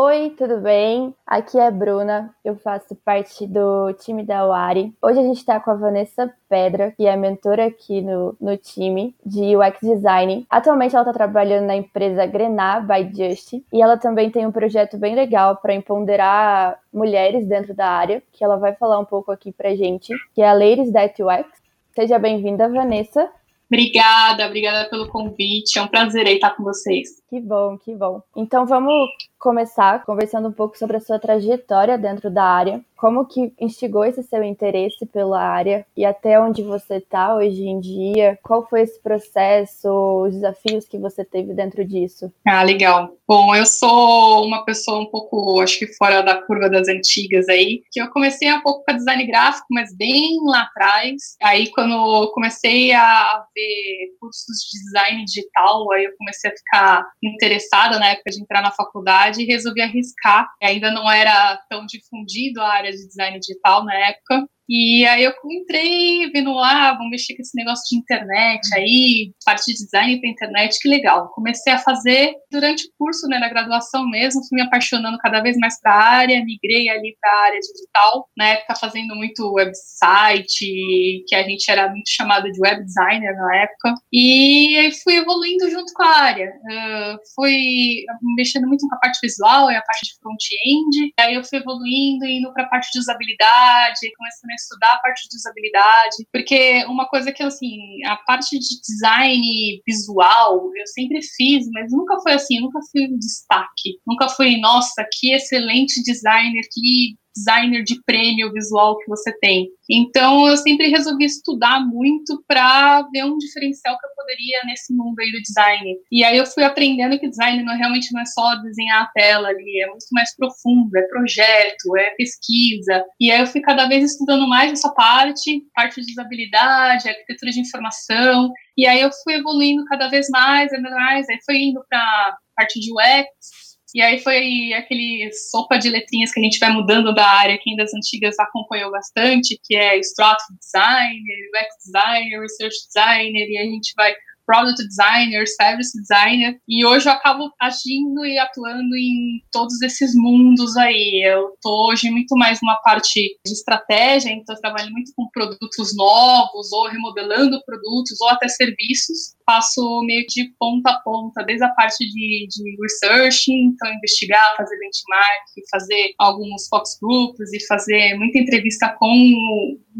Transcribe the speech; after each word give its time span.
Oi, 0.00 0.30
tudo 0.38 0.60
bem? 0.60 1.12
Aqui 1.26 1.58
é 1.58 1.66
a 1.66 1.72
Bruna, 1.72 2.32
eu 2.44 2.54
faço 2.54 2.94
parte 3.04 3.44
do 3.48 3.92
time 3.94 4.24
da 4.24 4.46
UARI. 4.46 4.94
Hoje 5.02 5.18
a 5.18 5.22
gente 5.24 5.38
está 5.38 5.58
com 5.58 5.72
a 5.72 5.74
Vanessa 5.74 6.32
Pedra, 6.48 6.92
que 6.96 7.04
é 7.04 7.16
mentora 7.16 7.66
aqui 7.66 8.00
no, 8.00 8.36
no 8.40 8.56
time 8.56 9.16
de 9.26 9.56
UX 9.56 9.80
Design. 9.82 10.46
Atualmente 10.48 10.94
ela 10.94 11.02
está 11.02 11.12
trabalhando 11.12 11.66
na 11.66 11.74
empresa 11.74 12.24
Grenar 12.26 12.86
by 12.86 13.10
Just 13.12 13.54
e 13.72 13.82
ela 13.82 13.96
também 13.96 14.30
tem 14.30 14.46
um 14.46 14.52
projeto 14.52 14.96
bem 14.96 15.16
legal 15.16 15.56
para 15.56 15.74
empoderar 15.74 16.78
mulheres 16.94 17.44
dentro 17.48 17.74
da 17.74 17.88
área, 17.88 18.22
que 18.32 18.44
ela 18.44 18.56
vai 18.56 18.76
falar 18.76 19.00
um 19.00 19.04
pouco 19.04 19.32
aqui 19.32 19.50
pra 19.50 19.74
gente, 19.74 20.14
que 20.32 20.40
é 20.40 20.48
a 20.48 20.52
Ladies 20.52 20.92
That 20.92 21.20
UX. 21.20 21.48
Seja 21.96 22.20
bem-vinda, 22.20 22.68
Vanessa. 22.68 23.28
Obrigada, 23.70 24.46
obrigada 24.46 24.88
pelo 24.88 25.08
convite. 25.08 25.78
É 25.78 25.82
um 25.82 25.88
prazer 25.88 26.26
estar 26.26 26.56
com 26.56 26.64
vocês. 26.64 27.20
Que 27.28 27.40
bom, 27.40 27.76
que 27.76 27.94
bom. 27.94 28.22
Então 28.34 28.64
vamos 28.66 29.10
começar 29.38 30.04
conversando 30.04 30.48
um 30.48 30.52
pouco 30.52 30.76
sobre 30.76 30.96
a 30.96 31.00
sua 31.00 31.18
trajetória 31.18 31.96
dentro 31.96 32.30
da 32.30 32.42
área, 32.42 32.82
como 32.96 33.24
que 33.24 33.52
instigou 33.60 34.04
esse 34.04 34.22
seu 34.24 34.42
interesse 34.42 35.06
pela 35.06 35.40
área 35.40 35.86
e 35.96 36.04
até 36.04 36.40
onde 36.40 36.62
você 36.62 36.96
está 36.96 37.36
hoje 37.36 37.62
em 37.62 37.78
dia, 37.78 38.36
qual 38.42 38.66
foi 38.68 38.82
esse 38.82 39.00
processo, 39.00 39.88
os 40.24 40.34
desafios 40.34 40.88
que 40.88 40.98
você 40.98 41.24
teve 41.24 41.54
dentro 41.54 41.84
disso? 41.84 42.32
Ah, 42.44 42.64
legal. 42.64 43.14
Bom, 43.26 43.54
eu 43.54 43.64
sou 43.64 44.44
uma 44.44 44.64
pessoa 44.64 45.00
um 45.00 45.06
pouco, 45.06 45.60
acho 45.60 45.78
que 45.78 45.86
fora 45.94 46.22
da 46.22 46.42
curva 46.42 46.68
das 46.68 46.88
antigas 46.88 47.48
aí, 47.48 47.82
que 47.92 48.00
eu 48.00 48.10
comecei 48.10 48.52
um 48.52 48.62
pouco 48.62 48.84
com 48.84 48.96
design 48.96 49.24
gráfico, 49.26 49.66
mas 49.70 49.96
bem 49.96 50.36
lá 50.46 50.62
atrás. 50.62 51.36
Aí 51.42 51.70
quando 51.70 52.32
comecei 52.32 52.92
a 52.92 53.44
ver 53.54 54.16
cursos 54.18 54.56
de 54.72 54.84
design 54.84 55.24
digital, 55.24 55.92
aí 55.92 56.04
eu 56.04 56.12
comecei 56.18 56.50
a 56.50 56.54
ficar 56.54 57.06
interessada 57.22 57.98
na 57.98 58.08
época 58.08 58.30
de 58.30 58.40
entrar 58.40 58.62
na 58.62 58.70
faculdade 58.70 59.42
e 59.42 59.46
resolvi 59.46 59.80
arriscar. 59.80 60.48
Ainda 60.62 60.90
não 60.90 61.10
era 61.10 61.56
tão 61.68 61.84
difundido 61.86 62.60
a 62.60 62.68
área 62.68 62.90
de 62.90 63.06
design 63.06 63.38
digital 63.38 63.84
na 63.84 63.94
época, 63.94 64.48
e 64.68 65.06
aí 65.06 65.24
eu 65.24 65.32
entrei 65.50 66.30
vendo 66.30 66.52
lá, 66.52 66.92
vamos 66.92 67.10
mexer 67.10 67.34
com 67.34 67.42
esse 67.42 67.56
negócio 67.56 67.84
de 67.90 67.96
internet 67.96 68.60
aí, 68.74 69.32
parte 69.44 69.64
de 69.66 69.84
design 69.84 70.20
para 70.20 70.30
internet, 70.30 70.78
que 70.80 70.88
legal. 70.88 71.30
Comecei 71.34 71.72
a 71.72 71.78
fazer 71.78 72.34
durante 72.50 72.86
o 72.86 72.90
curso, 72.98 73.26
né, 73.28 73.38
na 73.38 73.48
graduação 73.48 74.06
mesmo, 74.08 74.46
fui 74.46 74.56
me 74.56 74.62
apaixonando 74.62 75.16
cada 75.18 75.40
vez 75.40 75.56
mais 75.56 75.80
para 75.80 75.92
a 75.92 76.02
área, 76.02 76.44
migrei 76.44 76.88
ali 76.88 77.16
para 77.20 77.32
a 77.32 77.44
área 77.46 77.60
digital, 77.60 78.28
na 78.36 78.48
época 78.48 78.76
fazendo 78.76 79.14
muito 79.14 79.52
website, 79.52 81.24
que 81.26 81.34
a 81.34 81.42
gente 81.42 81.70
era 81.70 81.88
muito 81.88 82.10
chamado 82.10 82.50
de 82.50 82.60
web 82.60 82.84
designer 82.84 83.34
na 83.34 83.56
época, 83.56 83.94
e 84.12 84.76
aí 84.76 84.92
fui 85.02 85.16
evoluindo 85.16 85.70
junto 85.70 85.92
com 85.94 86.02
a 86.02 86.16
área. 86.16 86.48
Uh, 86.48 87.18
fui 87.34 88.04
mexendo 88.36 88.66
muito 88.66 88.86
com 88.86 88.94
a 88.94 88.98
parte 88.98 89.18
visual 89.22 89.70
e 89.70 89.76
a 89.76 89.82
parte 89.82 90.04
de 90.04 90.18
front-end, 90.20 91.12
aí 91.18 91.34
eu 91.34 91.44
fui 91.44 91.58
evoluindo, 91.58 92.26
indo 92.26 92.52
para 92.52 92.64
a 92.64 92.68
parte 92.68 92.90
de 92.92 92.98
usabilidade, 92.98 94.12
começando 94.16 94.50
a 94.50 94.57
estudar 94.58 94.94
a 94.94 94.98
parte 95.00 95.28
de 95.28 95.36
usabilidade, 95.36 96.26
porque 96.32 96.84
uma 96.86 97.08
coisa 97.08 97.32
que, 97.32 97.42
assim, 97.42 97.78
a 98.06 98.16
parte 98.16 98.58
de 98.58 98.80
design 98.80 99.82
visual 99.86 100.70
eu 100.76 100.86
sempre 100.86 101.20
fiz, 101.36 101.66
mas 101.72 101.90
nunca 101.92 102.20
foi 102.20 102.32
assim, 102.32 102.60
nunca 102.60 102.78
fui 102.90 103.06
um 103.06 103.18
destaque, 103.18 103.98
nunca 104.06 104.28
fui, 104.28 104.58
nossa, 104.60 105.04
que 105.12 105.32
excelente 105.32 106.02
designer, 106.02 106.62
que 106.72 107.16
designer 107.38 107.82
de 107.84 108.02
prêmio 108.04 108.52
visual 108.52 108.98
que 108.98 109.08
você 109.08 109.32
tem. 109.38 109.68
Então, 109.90 110.46
eu 110.46 110.56
sempre 110.56 110.88
resolvi 110.88 111.24
estudar 111.24 111.80
muito 111.80 112.42
para 112.46 113.02
ver 113.12 113.24
um 113.24 113.38
diferencial 113.38 113.98
que 113.98 114.06
eu 114.06 114.10
poderia 114.16 114.60
nesse 114.66 114.94
mundo 114.94 115.18
aí 115.18 115.30
do 115.32 115.40
design. 115.40 115.96
E 116.12 116.22
aí 116.24 116.36
eu 116.36 116.46
fui 116.46 116.62
aprendendo 116.62 117.18
que 117.18 117.28
design 117.28 117.62
não, 117.62 117.76
realmente 117.76 118.12
não 118.12 118.20
é 118.20 118.26
só 118.26 118.54
desenhar 118.56 119.02
a 119.02 119.10
tela 119.14 119.48
ali, 119.48 119.82
é 119.82 119.86
muito 119.86 120.04
mais 120.12 120.34
profundo, 120.36 120.94
é 120.96 121.02
projeto, 121.08 121.96
é 121.96 122.10
pesquisa. 122.16 123.04
E 123.20 123.30
aí 123.30 123.40
eu 123.40 123.46
fui 123.46 123.60
cada 123.60 123.88
vez 123.88 124.12
estudando 124.12 124.46
mais 124.48 124.72
essa 124.72 124.92
parte, 124.92 125.62
parte 125.74 126.00
de 126.02 126.12
usabilidade, 126.12 127.08
arquitetura 127.08 127.50
de 127.52 127.60
informação. 127.60 128.52
E 128.76 128.86
aí 128.86 129.00
eu 129.00 129.10
fui 129.24 129.34
evoluindo 129.34 129.84
cada 129.86 130.08
vez 130.08 130.28
mais, 130.30 130.70
mais, 130.70 131.28
aí 131.28 131.38
foi 131.44 131.56
indo 131.56 131.80
para 131.88 132.36
parte 132.56 132.80
de 132.80 132.90
UX, 132.92 133.67
e 133.94 134.02
aí 134.02 134.18
foi 134.20 134.72
aquele 134.72 135.30
sopa 135.50 135.78
de 135.78 135.88
letrinhas 135.88 136.32
que 136.32 136.40
a 136.40 136.42
gente 136.42 136.58
vai 136.58 136.70
mudando 136.72 137.14
da 137.14 137.26
área, 137.26 137.58
quem 137.62 137.76
das 137.76 137.92
antigas 137.94 138.38
acompanhou 138.38 138.90
bastante, 138.90 139.58
que 139.64 139.76
é 139.76 139.98
Strategy 139.98 140.58
Designer, 140.60 141.36
UX 141.54 141.84
Designer, 141.84 142.40
Research 142.40 142.76
Designer, 142.86 143.48
e 143.48 143.58
a 143.58 143.64
gente 143.64 143.92
vai 143.96 144.14
product 144.48 144.82
designer, 144.88 145.46
service 145.46 145.92
designer, 146.00 146.58
e 146.66 146.86
hoje 146.86 147.06
eu 147.06 147.12
acabo 147.12 147.52
agindo 147.60 148.24
e 148.24 148.38
atuando 148.38 148.96
em 148.96 149.42
todos 149.52 149.82
esses 149.82 150.14
mundos 150.14 150.74
aí. 150.78 151.22
Eu 151.22 151.52
tô 151.60 151.90
hoje 151.90 152.10
muito 152.10 152.34
mais 152.34 152.58
numa 152.62 152.76
parte 152.76 153.38
de 153.44 153.52
estratégia, 153.52 154.30
então 154.30 154.54
eu 154.54 154.60
trabalho 154.62 154.90
muito 154.90 155.12
com 155.14 155.28
produtos 155.28 155.94
novos, 155.94 156.72
ou 156.72 156.88
remodelando 156.88 157.62
produtos, 157.66 158.18
ou 158.22 158.28
até 158.30 158.48
serviços. 158.48 159.36
Faço 159.48 159.80
meio 160.04 160.26
de 160.28 160.52
ponta 160.58 160.90
a 160.90 161.00
ponta, 161.00 161.42
desde 161.42 161.64
a 161.64 161.70
parte 161.70 162.04
de, 162.04 162.46
de 162.50 162.76
research, 162.82 163.50
então 163.50 163.90
investigar, 163.94 164.44
fazer 164.58 164.76
benchmark, 164.78 165.70
fazer 165.70 166.12
alguns 166.18 166.68
focus 166.68 166.98
groups 167.00 167.50
e 167.54 167.66
fazer 167.66 168.14
muita 168.16 168.40
entrevista 168.40 168.94
com 168.98 169.08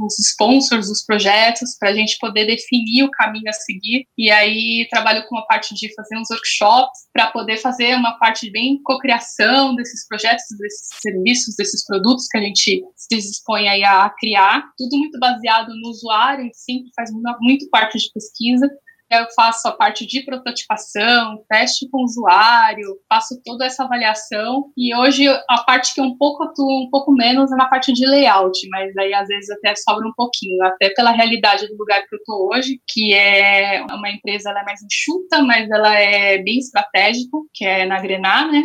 os 0.04 0.19
sponsors 0.19 0.88
dos 0.88 1.03
projetos 1.03 1.78
para 1.78 1.88
a 1.88 1.94
gente 1.94 2.19
poder 2.19 2.44
definir 2.44 3.04
o 3.04 3.10
caminho 3.10 3.48
a 3.48 3.53
seguir. 3.54 4.04
E 4.19 4.31
aí 4.31 4.87
trabalho 4.91 5.25
com 5.26 5.38
a 5.38 5.47
parte 5.47 5.75
de 5.75 5.94
fazer 5.94 6.19
uns 6.19 6.28
workshops 6.31 7.08
para 7.12 7.31
poder 7.31 7.56
fazer 7.56 7.94
uma 7.94 8.19
parte 8.19 8.50
bem 8.50 8.78
cocriação 8.82 9.75
desses 9.75 10.06
projetos, 10.06 10.44
desses 10.58 10.88
serviços, 11.00 11.54
desses 11.56 11.87
produtos 11.87 12.26
que 12.28 12.37
a 12.37 12.42
gente 12.42 12.82
se 12.94 13.16
dispõe 13.16 13.66
aí 13.66 13.82
a 13.82 14.10
criar. 14.10 14.62
Tudo 14.76 14.98
muito 14.98 15.19
baseado 15.19 15.69
no 15.69 15.88
usuário, 15.88 16.50
sempre 16.53 16.91
faz 16.94 17.10
muito 17.41 17.66
parte 17.70 17.97
de 17.97 18.12
pesquisa 18.12 18.69
eu 19.10 19.26
faço 19.34 19.66
a 19.69 19.72
parte 19.72 20.06
de 20.06 20.22
prototipação, 20.22 21.42
teste 21.48 21.88
com 21.91 22.02
o 22.02 22.04
usuário, 22.04 22.98
faço 23.08 23.41
toda 23.42 23.64
essa 23.64 23.84
avaliação 23.84 24.70
e 24.76 24.94
hoje 24.94 25.26
a 25.48 25.58
parte 25.64 25.94
que 25.94 26.00
eu 26.00 26.04
um 26.04 26.16
pouco 26.16 26.44
atuo 26.44 26.84
um 26.84 26.91
pouco 26.91 27.12
menos 27.12 27.50
é 27.50 27.56
na 27.56 27.66
parte 27.66 27.92
de 27.92 28.06
layout, 28.06 28.58
mas 28.69 28.96
aí 28.98 29.14
às 29.14 29.26
vezes 29.26 29.50
até 29.50 29.74
sobra 29.76 30.06
um 30.06 30.12
pouquinho, 30.14 30.62
até 30.64 30.91
pela 30.91 31.10
realidade 31.10 31.66
do 31.69 31.76
lugar 31.76 32.06
que 32.06 32.14
eu 32.14 32.19
estou 32.19 32.48
hoje, 32.52 32.80
que 32.86 33.14
é 33.14 33.84
uma 33.91 34.10
empresa 34.10 34.50
ela 34.50 34.60
é 34.60 34.64
mais 34.64 34.80
enxuta, 34.82 35.42
mas 35.42 35.70
ela 35.70 35.94
é 35.94 36.38
bem 36.38 36.58
estratégica, 36.58 37.36
que 37.54 37.64
é 37.64 37.86
na 37.86 38.00
Grenar, 38.00 38.50
né? 38.50 38.62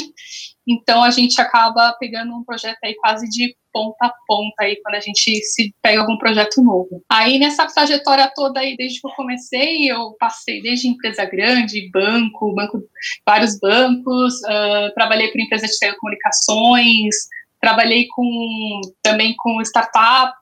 Então 0.67 1.03
a 1.03 1.09
gente 1.09 1.39
acaba 1.39 1.95
pegando 1.99 2.33
um 2.33 2.43
projeto 2.43 2.77
aí 2.83 2.95
quase 2.95 3.29
de 3.29 3.55
ponta 3.73 4.05
a 4.05 4.13
ponta 4.27 4.63
aí 4.63 4.79
quando 4.81 4.95
a 4.95 4.99
gente 4.99 5.35
se 5.43 5.73
pega 5.81 6.01
algum 6.01 6.17
projeto 6.17 6.61
novo. 6.61 7.03
Aí 7.11 7.39
nessa 7.39 7.65
trajetória 7.67 8.31
toda 8.33 8.59
aí, 8.59 8.75
desde 8.77 9.01
que 9.01 9.07
eu 9.07 9.11
comecei, 9.11 9.91
eu 9.91 10.15
passei 10.19 10.61
desde 10.61 10.87
empresa 10.87 11.25
grande, 11.25 11.89
banco, 11.91 12.53
banco 12.53 12.81
vários 13.25 13.59
bancos, 13.59 14.35
uh, 14.43 14.93
trabalhei 14.93 15.29
para 15.29 15.41
empresa 15.41 15.67
de 15.67 15.79
telecomunicações, 15.79 17.15
trabalhei 17.63 18.07
com 18.09 18.81
também 19.01 19.33
com 19.37 19.61
startup, 19.61 20.37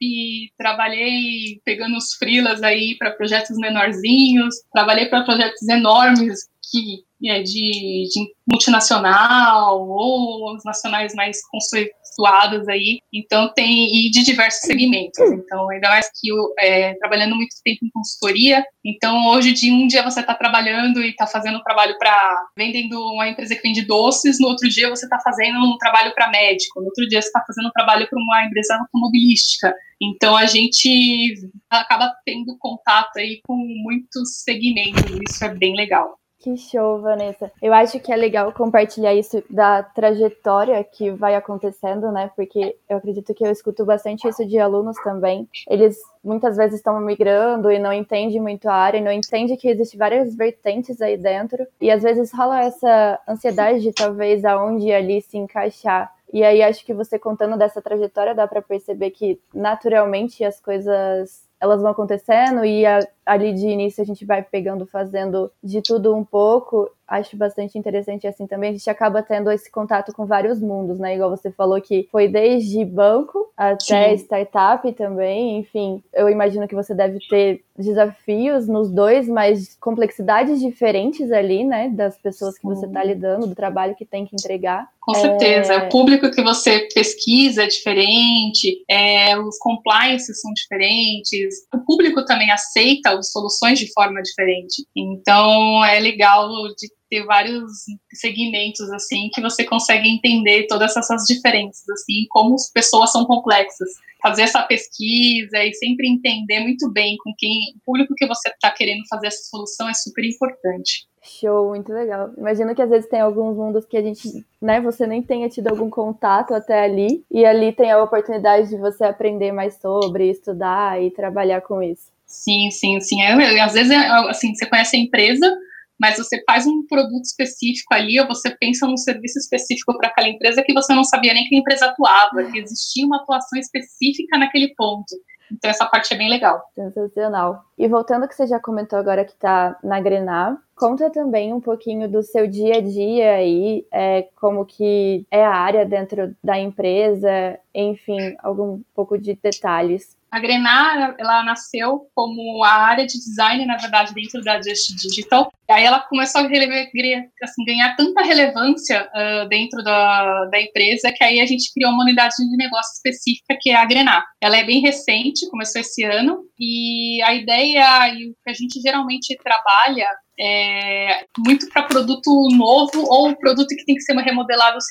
trabalhei 0.58 1.62
pegando 1.64 1.96
os 1.96 2.16
freelas 2.16 2.64
aí 2.64 2.96
para 2.98 3.12
projetos 3.12 3.58
menorzinhos, 3.58 4.56
trabalhei 4.74 5.06
para 5.06 5.24
projetos 5.24 5.68
enormes 5.70 6.50
que 6.72 7.04
de, 7.22 7.44
de, 7.44 8.34
multinacional 8.50 9.88
ou 9.88 10.56
os 10.56 10.64
nacionais 10.66 11.14
mais 11.14 11.38
conceituados 11.48 12.68
aí, 12.68 13.00
então 13.14 13.52
tem 13.54 14.08
e 14.08 14.10
de 14.10 14.24
diversos 14.24 14.62
segmentos. 14.62 15.20
Então, 15.32 15.70
ainda 15.70 15.90
mais 15.90 16.08
que 16.20 16.30
eu 16.30 16.54
é, 16.60 16.94
trabalhando 16.96 17.36
muito 17.36 17.56
tempo 17.64 17.86
em 17.86 17.90
consultoria, 17.92 18.66
então 18.84 19.28
hoje 19.28 19.54
de 19.54 19.72
um 19.72 19.88
dia 19.88 20.04
você 20.04 20.20
está 20.20 20.34
trabalhando 20.34 21.02
e 21.02 21.12
está 21.12 21.28
fazendo 21.28 21.60
um 21.60 21.64
trabalho 21.64 21.98
para 21.98 22.46
vendendo 22.58 23.00
uma 23.14 23.30
empresa 23.30 23.56
que 23.56 23.62
vende 23.62 23.86
doces, 23.86 24.40
no 24.40 24.48
outro 24.48 24.68
dia 24.68 24.90
você 24.90 25.06
está 25.06 25.20
fazendo 25.20 25.60
um 25.60 25.78
trabalho 25.78 26.14
para 26.14 26.30
médico, 26.30 26.80
no 26.82 26.88
outro 26.88 27.08
dia 27.08 27.22
você 27.22 27.28
está 27.28 27.44
fazendo 27.46 27.68
um 27.68 27.72
trabalho 27.72 28.08
para 28.10 28.20
uma 28.20 28.46
empresa 28.46 28.76
automobilística. 28.76 29.74
Então 30.02 30.36
a 30.36 30.48
gente 30.48 31.48
acaba 31.70 32.12
tendo 32.26 32.58
contato 32.58 33.18
aí 33.18 33.40
com 33.46 33.56
muitos 33.56 34.42
segmentos, 34.42 35.04
isso 35.30 35.46
é 35.46 35.54
bem 35.54 35.76
legal. 35.76 36.18
Que 36.42 36.58
show, 36.58 37.00
Vanessa. 37.00 37.52
Eu 37.62 37.72
acho 37.72 38.00
que 38.00 38.12
é 38.12 38.16
legal 38.16 38.52
compartilhar 38.52 39.14
isso 39.14 39.44
da 39.48 39.84
trajetória 39.84 40.84
que 40.84 41.12
vai 41.12 41.36
acontecendo, 41.36 42.12
né? 42.12 42.32
Porque 42.36 42.76
eu 42.90 42.98
acredito 42.98 43.32
que 43.36 43.46
eu 43.46 43.52
escuto 43.52 43.86
bastante 43.86 44.28
isso 44.28 44.44
de 44.44 44.58
alunos 44.58 44.98
também. 45.04 45.48
Eles 45.70 46.00
muitas 46.24 46.58
vezes 46.58 46.78
estão 46.78 47.00
migrando 47.00 47.72
e 47.72 47.78
não 47.78 47.94
entendem 47.94 48.42
muito 48.42 48.68
a 48.68 48.74
área, 48.74 49.00
não 49.00 49.12
entendem 49.12 49.56
que 49.56 49.68
existem 49.68 50.00
várias 50.00 50.36
vertentes 50.36 51.00
aí 51.00 51.16
dentro. 51.16 51.68
E 51.80 51.92
às 51.92 52.02
vezes 52.02 52.34
rola 52.34 52.62
essa 52.62 53.20
ansiedade 53.30 53.82
de 53.82 53.94
talvez 53.94 54.44
aonde 54.44 54.92
ali 54.92 55.22
se 55.22 55.38
encaixar. 55.38 56.12
E 56.34 56.44
aí 56.44 56.64
acho 56.64 56.84
que 56.84 56.94
você 56.94 57.20
contando 57.20 57.56
dessa 57.56 57.84
trajetória 57.84 58.34
dá 58.34 58.48
para 58.48 58.64
perceber 58.64 59.12
que 59.12 59.40
naturalmente 59.54 60.44
as 60.44 60.60
coisas 60.60 61.44
elas 61.62 61.80
vão 61.80 61.92
acontecendo 61.92 62.66
e 62.66 62.84
a 62.86 63.00
ali 63.26 63.54
de 63.54 63.68
início 63.68 64.02
a 64.02 64.06
gente 64.06 64.26
vai 64.26 64.42
pegando, 64.44 64.86
fazendo 64.86 65.52
de 65.64 65.82
tudo 65.82 66.16
um 66.16 66.24
pouco, 66.24 66.90
acho 67.12 67.36
bastante 67.36 67.78
interessante 67.78 68.26
assim 68.26 68.48
também. 68.48 68.70
A 68.70 68.74
gente 68.74 68.90
acaba 68.90 69.22
tendo 69.22 69.52
esse 69.52 69.70
contato 69.70 70.14
com 70.14 70.26
vários 70.26 70.62
mundos, 70.62 70.98
né? 70.98 71.16
Igual 71.16 71.30
você 71.30 71.52
falou 71.52 71.80
que 71.82 72.08
foi 72.10 72.28
desde 72.28 72.86
banco 72.86 73.52
até 73.58 74.16
Sim. 74.16 74.24
startup 74.24 74.92
também. 74.94 75.60
Enfim, 75.60 76.02
eu 76.14 76.30
imagino 76.30 76.68
que 76.68 76.76
você 76.76 76.96
deve 76.96 77.20
ter 77.28 77.64
desafios 77.78 78.68
nos 78.68 78.92
dois, 78.92 79.28
mas 79.28 79.76
complexidades 79.80 80.60
diferentes 80.60 81.32
ali, 81.32 81.64
né? 81.64 81.90
Das 81.90 82.18
pessoas 82.18 82.58
que 82.58 82.66
você 82.66 82.86
está 82.86 83.04
lidando, 83.04 83.48
do 83.48 83.56
trabalho 83.56 83.96
que 83.96 84.06
tem 84.06 84.26
que 84.26 84.36
entregar. 84.36 84.88
Com 85.02 85.16
certeza. 85.16 85.74
É... 85.74 85.78
O 85.78 85.90
público 85.90 86.30
que 86.32 86.42
você 86.42 86.88
pesquisa 86.94 87.64
é 87.64 87.68
diferente, 87.68 88.84
é, 88.88 89.38
os 89.38 89.58
compliances 89.58 90.40
são 90.40 90.54
diferentes, 90.54 91.68
o 91.74 91.80
público 91.80 92.24
também 92.24 92.52
aceita 92.52 93.18
soluções 93.30 93.80
de 93.80 93.92
forma 93.94 94.22
diferente. 94.22 94.86
Então, 94.96 95.84
é 95.86 96.00
legal 96.00 96.50
de 96.78 96.90
ter 97.10 97.26
vários 97.26 97.70
segmentos 98.14 98.90
assim 98.92 99.30
que 99.34 99.42
você 99.42 99.66
consegue 99.66 100.08
entender 100.08 100.66
todas 100.68 100.96
essas 100.96 101.24
diferenças 101.26 101.84
assim 101.90 102.26
como 102.30 102.56
as 102.56 102.72
pessoas 102.72 103.12
são 103.12 103.26
complexas 103.26 103.90
fazer 104.22 104.44
essa 104.44 104.64
pesquisa 104.64 105.58
e 105.58 105.74
sempre 105.74 106.08
entender 106.08 106.62
muito 106.62 106.90
bem 106.90 107.18
com 107.22 107.34
quem 107.38 107.74
o 107.76 107.80
público 107.86 108.14
que 108.16 108.26
você 108.26 108.48
está 108.48 108.72
querendo 108.72 109.02
fazer 109.10 109.28
essa 109.28 109.44
solução 109.50 109.90
é 109.90 109.94
super 109.94 110.24
importante 110.24 111.06
Show, 111.24 111.70
muito 111.70 111.94
legal. 111.94 112.32
Imagino 112.36 112.74
que 112.74 112.82
às 112.82 112.90
vezes 112.90 113.08
tem 113.08 113.22
alguns 113.22 113.56
mundos 113.56 113.86
que 113.86 113.96
a 113.96 114.02
gente, 114.02 114.44
né, 114.60 114.82
você 114.82 115.06
nem 115.06 115.22
tenha 115.22 115.48
tido 115.48 115.68
algum 115.68 115.88
contato 115.88 116.52
até 116.52 116.84
ali, 116.84 117.24
e 117.30 117.46
ali 117.46 117.72
tem 117.72 117.92
a 117.92 118.04
oportunidade 118.04 118.70
de 118.70 118.78
você 118.78 119.04
aprender 119.04 119.52
mais 119.52 119.76
sobre, 119.76 120.32
estudar 120.32 121.00
e 121.00 121.12
trabalhar 121.12 121.62
com 121.62 121.82
isso. 121.82 122.12
Sim, 122.32 122.72
sim, 122.72 123.00
sim. 123.02 123.22
É, 123.22 123.60
às 123.60 123.74
vezes, 123.74 123.92
é, 123.92 123.98
assim, 124.30 124.56
você 124.56 124.66
conhece 124.66 124.96
a 124.96 125.00
empresa, 125.00 125.54
mas 126.00 126.18
você 126.18 126.42
faz 126.46 126.66
um 126.66 126.86
produto 126.88 127.26
específico 127.26 127.94
ali, 127.94 128.20
ou 128.20 128.26
você 128.26 128.56
pensa 128.58 128.88
num 128.88 128.98
serviço 128.98 129.38
específico 129.38 129.96
para 129.98 130.08
aquela 130.08 130.30
empresa 130.30 130.64
que 130.64 130.74
você 130.74 130.94
não 130.96 131.04
sabia 131.04 131.34
nem 131.34 131.46
que 131.48 131.56
a 131.56 131.60
empresa 131.60 131.86
atuava, 131.88 132.44
que 132.50 132.58
existia 132.58 133.06
uma 133.06 133.18
atuação 133.18 133.60
específica 133.60 134.38
naquele 134.38 134.74
ponto. 134.76 135.14
Então 135.52 135.70
essa 135.70 135.86
parte 135.86 136.14
é 136.14 136.18
bem 136.18 136.30
legal. 136.30 136.62
Sensacional. 136.74 137.66
E 137.78 137.86
voltando 137.86 138.24
ao 138.24 138.30
que 138.30 138.36
você 138.36 138.48
já 138.48 138.60
comentou 138.60 138.98
agora 138.98 139.26
que 139.26 139.34
está 139.34 139.78
na 139.84 140.00
Grenar, 140.00 140.58
conta 140.76 141.10
também 141.10 141.54
um 141.54 141.60
pouquinho 141.60 142.10
do 142.10 142.24
seu 142.24 142.48
dia 142.48 142.78
a 142.78 142.82
dia 142.82 143.34
aí, 143.34 143.86
é, 143.92 144.30
como 144.40 144.66
que 144.66 145.26
é 145.30 145.44
a 145.44 145.54
área 145.54 145.86
dentro 145.86 146.34
da 146.42 146.58
empresa, 146.58 147.60
enfim, 147.76 148.36
algum 148.42 148.82
pouco 148.96 149.18
de 149.18 149.36
detalhes. 149.36 150.16
A 150.32 150.40
Grenar, 150.40 151.16
ela 151.20 151.44
nasceu 151.44 152.08
como 152.16 152.64
a 152.64 152.72
área 152.72 153.06
de 153.06 153.18
design, 153.18 153.66
na 153.66 153.76
verdade, 153.76 154.14
dentro 154.14 154.42
da 154.42 154.62
Just 154.62 154.96
Digital. 154.96 155.52
E 155.70 155.74
aí 155.74 155.84
ela 155.84 156.00
começou 156.00 156.42
a 156.42 156.46
assim, 156.46 157.66
ganhar 157.66 157.96
tanta 157.98 158.24
relevância 158.24 159.10
uh, 159.14 159.48
dentro 159.50 159.84
da, 159.84 160.46
da 160.46 160.62
empresa 160.62 161.12
que 161.12 161.24
aí 161.24 161.42
a 161.42 161.46
gente 161.46 161.74
criou 161.74 161.92
uma 161.92 162.04
unidade 162.04 162.36
de 162.38 162.58
negócio 162.58 162.94
específica 162.94 163.58
que 163.60 163.72
é 163.72 163.76
a 163.76 163.86
Grenar. 163.86 164.26
Ela 164.42 164.58
é 164.58 164.64
bem 164.64 164.82
recente, 164.82 165.50
começou 165.50 165.82
esse 165.82 166.04
ano, 166.04 166.44
e 166.58 167.22
a 167.24 167.34
ideia 167.34 168.14
e 168.14 168.30
o 168.30 168.36
que 168.44 168.50
a 168.50 168.54
gente 168.54 168.80
geralmente 168.82 169.36
trabalha 169.44 170.08
é, 170.40 171.24
muito 171.46 171.70
para 171.70 171.84
produto 171.84 172.30
novo 172.56 173.06
ou 173.08 173.36
produto 173.36 173.68
que 173.68 173.86
tem 173.86 173.96
que 173.96 174.02
ser 174.02 174.16
remodelado 174.16 174.78
100%. 174.78 174.82